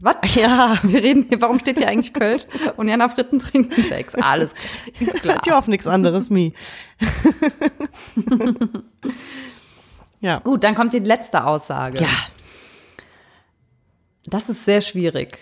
Was? 0.00 0.16
Ja. 0.34 0.78
Wir 0.82 1.02
reden 1.02 1.26
hier, 1.28 1.40
warum 1.40 1.58
steht 1.58 1.78
hier 1.78 1.88
eigentlich 1.88 2.12
Kölsch 2.12 2.44
und 2.76 2.88
Jana 2.88 3.08
Fritten 3.08 3.38
trinkt 3.38 3.76
einen 3.76 3.88
Becks? 3.88 4.14
Alles 4.16 4.52
ist 5.00 5.22
klar. 5.22 5.40
Ich 5.44 5.52
hoffe 5.52 5.70
nichts 5.70 5.86
anderes, 5.86 6.28
Mi. 6.28 6.52
ja. 10.20 10.40
Gut, 10.40 10.64
dann 10.64 10.74
kommt 10.74 10.92
die 10.92 10.98
letzte 10.98 11.44
Aussage. 11.44 12.00
Ja. 12.00 12.10
Das 14.30 14.48
ist 14.48 14.64
sehr 14.64 14.80
schwierig. 14.82 15.38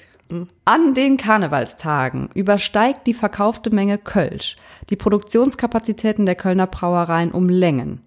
An 0.65 0.95
den 0.95 1.17
Karnevalstagen 1.17 2.31
übersteigt 2.35 3.07
die 3.07 3.15
verkaufte 3.15 3.71
Menge 3.71 3.99
Kölsch 3.99 4.57
die 4.91 4.97
Produktionskapazitäten 4.97 6.27
der 6.27 6.35
Kölner 6.35 6.67
Brauereien 6.67 7.33
um 7.33 7.49
Längen. 7.49 8.01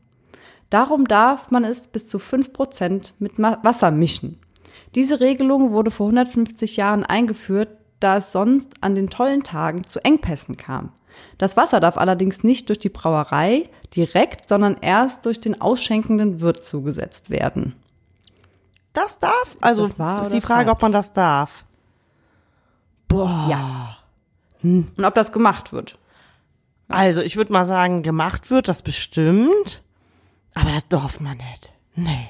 Darum 0.70 1.06
darf 1.06 1.50
man 1.52 1.63
es 1.63 1.88
bis 1.88 2.08
zu 2.08 2.18
5% 2.18 3.13
mit 3.20 3.39
Ma- 3.39 3.60
Wasser 3.63 3.92
mischen. 3.92 4.39
Diese 4.96 5.20
Regelung 5.20 5.72
wurde 5.72 5.92
vor 5.92 6.08
150 6.08 6.78
Jahren 6.78 7.04
eingeführt, 7.04 7.70
da 8.00 8.18
es 8.18 8.32
sonst 8.32 8.74
an 8.82 8.96
den 8.96 9.10
tollen 9.10 9.44
Tagen 9.44 9.84
zu 9.84 10.04
Engpässen 10.04 10.58
kam. 10.58 10.92
Das 11.38 11.58
Wasser 11.58 11.80
darf 11.80 11.98
allerdings 11.98 12.44
nicht 12.44 12.70
durch 12.70 12.80
die 12.80 12.89
Brauerei 12.89 13.70
direkt, 13.96 14.48
sondern 14.48 14.78
erst 14.80 15.26
durch 15.26 15.42
den 15.42 15.60
ausschenkenden 15.60 16.39
Wirt 16.39 16.63
zugesetzt 16.63 17.30
werden. 17.30 17.76
Das 18.93 19.19
darf? 19.19 19.58
Also 19.62 19.86
ist 19.86 19.99
oder 19.99 20.30
die 20.30 20.41
Frage, 20.41 20.65
falsch? 20.65 20.75
ob 20.75 20.82
man 20.82 20.91
das 20.91 21.13
darf. 21.13 21.65
Boah. 23.08 23.47
Ja. 23.49 23.97
Und 24.62 25.04
ob 25.04 25.15
das 25.15 25.32
gemacht 25.32 25.71
wird. 25.71 25.97
Also 26.88 27.21
ich 27.21 27.38
würde 27.38 27.54
mal 27.54 27.65
sagen, 27.65 28.04
gemacht 28.04 28.49
wird 28.49 28.67
das 28.67 28.82
bestimmt. 28.82 29.84
Aber 30.54 30.71
das 30.71 30.88
darf 30.88 31.19
man 31.19 31.38
nicht. 31.38 31.71
Nee. 31.95 32.30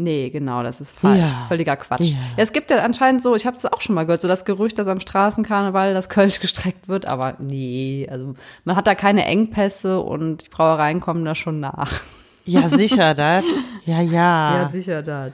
Nee, 0.00 0.30
genau, 0.30 0.62
das 0.62 0.80
ist 0.80 0.92
falsch. 0.92 1.18
Ja. 1.18 1.46
Völliger 1.48 1.76
Quatsch. 1.76 2.02
Ja. 2.02 2.16
Ja. 2.16 2.18
es 2.36 2.52
gibt 2.52 2.70
ja 2.70 2.76
anscheinend 2.78 3.20
so, 3.20 3.34
ich 3.34 3.46
habe 3.46 3.56
es 3.56 3.64
auch 3.66 3.80
schon 3.80 3.96
mal 3.96 4.06
gehört, 4.06 4.20
so 4.20 4.28
das 4.28 4.44
Gerücht, 4.44 4.78
dass 4.78 4.86
am 4.86 5.00
Straßenkarneval 5.00 5.92
das 5.92 6.08
Kölsch 6.08 6.38
gestreckt 6.40 6.88
wird, 6.88 7.06
aber 7.06 7.34
nee, 7.40 8.06
also 8.08 8.34
man 8.64 8.76
hat 8.76 8.86
da 8.86 8.94
keine 8.94 9.24
Engpässe 9.24 9.98
und 10.00 10.46
die 10.46 10.50
Brauereien 10.50 11.00
kommen 11.00 11.24
da 11.24 11.34
schon 11.34 11.58
nach. 11.58 12.00
Ja, 12.48 12.66
sicher, 12.66 13.14
das. 13.14 13.44
Ja, 13.84 14.00
ja. 14.00 14.68
sicher 14.72 15.02
das. 15.02 15.32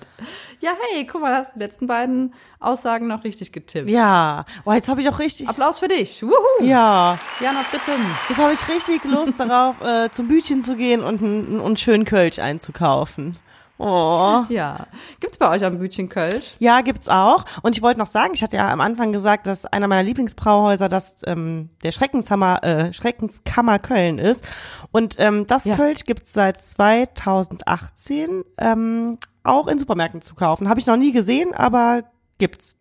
Ja, 0.60 0.72
hey, 0.90 1.06
guck 1.06 1.20
mal, 1.20 1.34
hast 1.36 1.54
die 1.54 1.58
letzten 1.60 1.86
beiden 1.86 2.34
Aussagen 2.58 3.06
noch 3.06 3.22
richtig 3.22 3.52
getippt. 3.52 3.88
Ja. 3.88 4.44
Oh, 4.64 4.72
jetzt 4.72 4.88
habe 4.88 5.00
ich 5.00 5.08
auch 5.08 5.18
richtig. 5.18 5.48
Applaus 5.48 5.78
für 5.78 5.88
dich. 5.88 6.22
Wuhu. 6.22 6.64
Ja. 6.64 7.18
Jana 7.40 7.62
Fritten. 7.62 8.02
Jetzt 8.28 8.38
habe 8.38 8.52
ich 8.52 8.68
richtig 8.68 9.04
Lust 9.04 9.34
darauf, 9.38 9.80
äh, 9.82 10.10
zum 10.10 10.28
Bütchen 10.28 10.62
zu 10.62 10.76
gehen 10.76 11.02
und 11.04 11.22
einen, 11.22 11.60
einen 11.60 11.76
schönen 11.76 12.04
Kölsch 12.04 12.38
einzukaufen. 12.38 13.36
Oh. 13.78 14.44
Ja. 14.48 14.86
Gibt's 15.18 15.38
bei 15.38 15.50
euch 15.50 15.64
am 15.64 15.78
Bütchen 15.78 16.08
Kölsch? 16.08 16.54
Ja, 16.60 16.80
gibt's 16.80 17.08
auch. 17.08 17.44
Und 17.62 17.76
ich 17.76 17.82
wollte 17.82 17.98
noch 17.98 18.06
sagen, 18.06 18.32
ich 18.34 18.42
hatte 18.42 18.56
ja 18.56 18.68
am 18.70 18.80
Anfang 18.80 19.10
gesagt, 19.12 19.46
dass 19.48 19.66
einer 19.66 19.88
meiner 19.88 20.04
Lieblingsbrauhäuser 20.04 20.88
das 20.88 21.16
ähm, 21.26 21.70
der 21.82 21.90
Schreckenshammer, 21.90 22.62
äh, 22.62 22.92
Schreckenskammer 22.92 23.78
Köln 23.80 24.18
ist. 24.18 24.46
Und 24.92 25.16
ähm, 25.18 25.46
das 25.48 25.64
Ja. 25.64 25.74
Kölsch 25.76 26.04
gibt's 26.04 26.32
seit 26.32 26.62
2018 26.64 28.44
ähm, 28.58 29.18
auch 29.42 29.66
in 29.66 29.78
Supermärkten 29.78 30.22
zu 30.22 30.34
kaufen. 30.34 30.68
Habe 30.68 30.80
ich 30.80 30.86
noch 30.86 30.96
nie 30.96 31.12
gesehen, 31.12 31.54
aber 31.54 32.04
gibt's. 32.38 32.76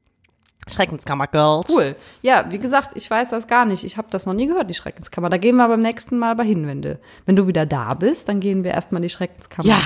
Schreckenskammer 0.71 1.27
Girls. 1.27 1.67
Cool. 1.69 1.95
Ja, 2.21 2.45
wie 2.49 2.57
gesagt, 2.59 2.91
ich 2.95 3.09
weiß 3.11 3.31
das 3.31 3.47
gar 3.47 3.65
nicht. 3.65 3.83
Ich 3.83 3.97
habe 3.97 4.07
das 4.11 4.25
noch 4.25 4.33
nie 4.33 4.47
gehört, 4.47 4.69
die 4.69 4.73
Schreckenskammer. 4.75 5.29
Da 5.29 5.37
gehen 5.37 5.57
wir 5.57 5.67
beim 5.67 5.81
nächsten 5.81 6.17
Mal 6.17 6.31
aber 6.31 6.43
hin, 6.43 6.67
wenn 6.67 6.81
du, 6.81 6.99
wenn 7.25 7.35
du 7.35 7.47
wieder 7.47 7.65
da 7.65 7.93
bist, 7.95 8.29
dann 8.29 8.39
gehen 8.39 8.63
wir 8.63 8.71
erstmal 8.71 8.99
in 8.99 9.03
die 9.03 9.09
Schreckenskammer. 9.09 9.67
Ja. 9.67 9.81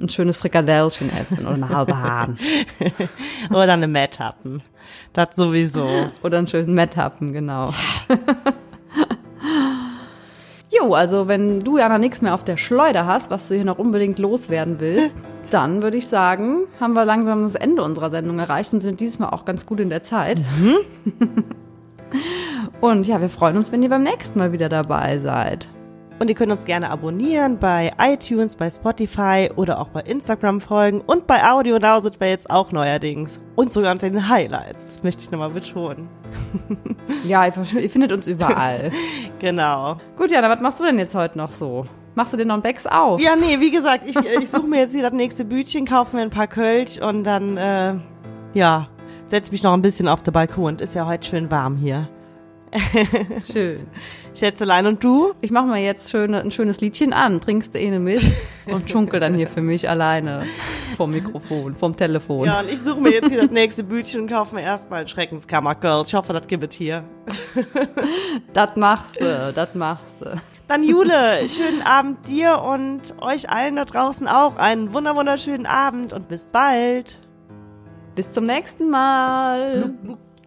Ein 0.00 0.08
schönes 0.08 0.38
Frikadellchen 0.38 1.10
essen 1.12 1.40
oder 1.40 1.54
eine 1.54 1.68
halbe 1.70 2.00
Hahn. 2.00 2.38
Oder 3.50 3.72
eine 3.72 3.88
Matt-Happen. 3.88 4.62
Das 5.12 5.30
sowieso. 5.34 5.88
Oder 6.22 6.38
einen 6.38 6.46
schönen 6.46 6.74
Metthappen, 6.74 7.32
genau. 7.32 7.74
jo, 10.70 10.94
also 10.94 11.26
wenn 11.26 11.60
du 11.60 11.78
ja 11.78 11.88
noch 11.88 11.98
nichts 11.98 12.22
mehr 12.22 12.34
auf 12.34 12.44
der 12.44 12.56
Schleuder 12.56 13.06
hast, 13.06 13.32
was 13.32 13.48
du 13.48 13.56
hier 13.56 13.64
noch 13.64 13.78
unbedingt 13.78 14.20
loswerden 14.20 14.78
willst, 14.78 15.18
dann 15.50 15.82
würde 15.82 15.96
ich 15.96 16.06
sagen, 16.06 16.66
haben 16.78 16.92
wir 16.92 17.04
langsam 17.04 17.42
das 17.42 17.56
Ende 17.56 17.82
unserer 17.82 18.10
Sendung 18.10 18.38
erreicht 18.38 18.72
und 18.72 18.80
sind 18.80 19.00
dieses 19.00 19.18
Mal 19.18 19.30
auch 19.30 19.44
ganz 19.44 19.66
gut 19.66 19.80
in 19.80 19.90
der 19.90 20.04
Zeit. 20.04 20.40
und 22.80 23.04
ja, 23.04 23.20
wir 23.20 23.30
freuen 23.30 23.56
uns, 23.56 23.72
wenn 23.72 23.82
ihr 23.82 23.88
beim 23.88 24.04
nächsten 24.04 24.38
Mal 24.38 24.52
wieder 24.52 24.68
dabei 24.68 25.18
seid. 25.18 25.66
Und 26.18 26.28
ihr 26.28 26.34
könnt 26.34 26.50
uns 26.50 26.64
gerne 26.64 26.90
abonnieren 26.90 27.58
bei 27.58 27.92
iTunes, 27.98 28.56
bei 28.56 28.68
Spotify 28.68 29.50
oder 29.54 29.78
auch 29.78 29.88
bei 29.88 30.00
Instagram 30.00 30.60
folgen. 30.60 31.00
Und 31.00 31.28
bei 31.28 31.48
Audio 31.48 31.78
Now 31.78 32.00
sind 32.00 32.18
wir 32.18 32.28
jetzt 32.28 32.50
auch 32.50 32.72
neuerdings. 32.72 33.38
Und 33.54 33.72
sogar 33.72 33.92
unter 33.92 34.10
den 34.10 34.28
Highlights. 34.28 34.88
Das 34.88 35.02
möchte 35.04 35.22
ich 35.22 35.30
nochmal 35.30 35.50
betonen. 35.50 36.08
Ja, 37.24 37.46
ihr, 37.46 37.52
findet 37.90 38.12
uns 38.12 38.26
überall. 38.26 38.92
Genau. 39.38 39.96
Gut, 40.16 40.30
Jana, 40.30 40.50
was 40.50 40.60
machst 40.60 40.80
du 40.80 40.84
denn 40.84 40.98
jetzt 40.98 41.14
heute 41.14 41.38
noch 41.38 41.52
so? 41.52 41.86
Machst 42.14 42.32
du 42.32 42.38
einen 42.38 42.60
Becks 42.60 42.86
auf? 42.86 43.20
Ja, 43.20 43.36
nee, 43.36 43.60
wie 43.60 43.70
gesagt, 43.70 44.04
ich, 44.06 44.16
ich 44.16 44.50
suche 44.50 44.66
mir 44.66 44.80
jetzt 44.80 44.92
hier 44.92 45.02
das 45.02 45.12
nächste 45.12 45.44
Bütchen, 45.44 45.86
kaufe 45.86 46.16
mir 46.16 46.22
ein 46.22 46.30
paar 46.30 46.48
Kölsch 46.48 46.98
und 46.98 47.24
dann, 47.24 47.56
äh, 47.56 47.94
ja, 48.54 48.88
setz 49.28 49.52
mich 49.52 49.62
noch 49.62 49.72
ein 49.74 49.82
bisschen 49.82 50.08
auf 50.08 50.22
den 50.22 50.32
Balkon. 50.32 50.78
Ist 50.80 50.94
ja 50.94 51.06
heute 51.06 51.28
schön 51.28 51.50
warm 51.50 51.76
hier. 51.76 52.08
Schön. 53.52 53.86
Schätzelein, 54.34 54.86
und 54.86 55.02
du? 55.02 55.32
Ich 55.40 55.50
mache 55.50 55.66
mir 55.66 55.82
jetzt 55.82 56.10
schöne, 56.10 56.40
ein 56.40 56.50
schönes 56.50 56.80
Liedchen 56.80 57.12
an, 57.12 57.40
trinkst 57.40 57.74
du 57.74 57.78
eine 57.78 57.98
mit 57.98 58.22
und 58.66 58.90
schunkel 58.90 59.20
dann 59.20 59.34
hier 59.34 59.46
für 59.46 59.60
mich 59.60 59.88
alleine 59.88 60.44
vom 60.96 61.10
Mikrofon, 61.12 61.76
vom 61.76 61.96
Telefon. 61.96 62.46
Ja, 62.46 62.60
und 62.60 62.68
ich 62.68 62.80
suche 62.80 63.00
mir 63.00 63.12
jetzt 63.12 63.28
hier 63.28 63.42
das 63.42 63.50
nächste 63.50 63.84
Bütchen 63.84 64.22
und 64.22 64.30
kaufe 64.30 64.54
mir 64.54 64.62
erstmal 64.62 65.02
ein 65.02 65.08
Schreckenskammer 65.08 65.74
Kölsch. 65.74 66.08
Ich 66.08 66.14
hoffe, 66.14 66.32
das 66.32 66.46
gibt 66.46 66.64
es 66.64 66.74
hier. 66.74 67.04
Das 68.52 68.76
machst 68.76 69.20
du, 69.20 69.52
das 69.54 69.74
machst 69.74 70.14
du. 70.20 70.40
Dann 70.68 70.84
Jule, 70.84 71.48
schönen 71.48 71.82
Abend 71.82 72.28
dir 72.28 72.60
und 72.60 73.14
euch 73.20 73.48
allen 73.48 73.76
da 73.76 73.84
draußen 73.84 74.28
auch. 74.28 74.56
Einen 74.56 74.92
wunder 74.92 75.16
wunderschönen 75.16 75.66
Abend 75.66 76.12
und 76.12 76.28
bis 76.28 76.46
bald. 76.46 77.18
Bis 78.14 78.30
zum 78.30 78.44
nächsten 78.44 78.90
Mal. 78.90 79.94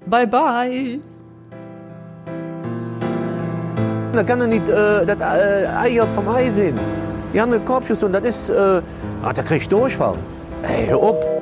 Bye, 0.05 0.27
bye. 0.27 1.01
Da 4.13 4.23
kann 4.23 4.41
er 4.41 4.47
nicht 4.47 4.67
äh, 4.67 5.05
das 5.05 5.17
äh, 5.19 5.67
Eier 5.67 6.05
vom 6.07 6.27
Ei 6.27 6.49
sehen. 6.49 6.77
Die 7.33 7.39
haben 7.39 7.53
eine 7.53 7.63
Korbschuss 7.63 8.03
und 8.03 8.11
das 8.11 8.25
ist, 8.25 8.49
äh, 8.49 8.81
ah, 9.23 9.31
da 9.33 9.41
krieg 9.41 9.61
ich 9.61 9.69
Durchfall. 9.69 10.15
Ey, 10.63 10.87
hör 10.87 10.97
auf. 10.97 11.40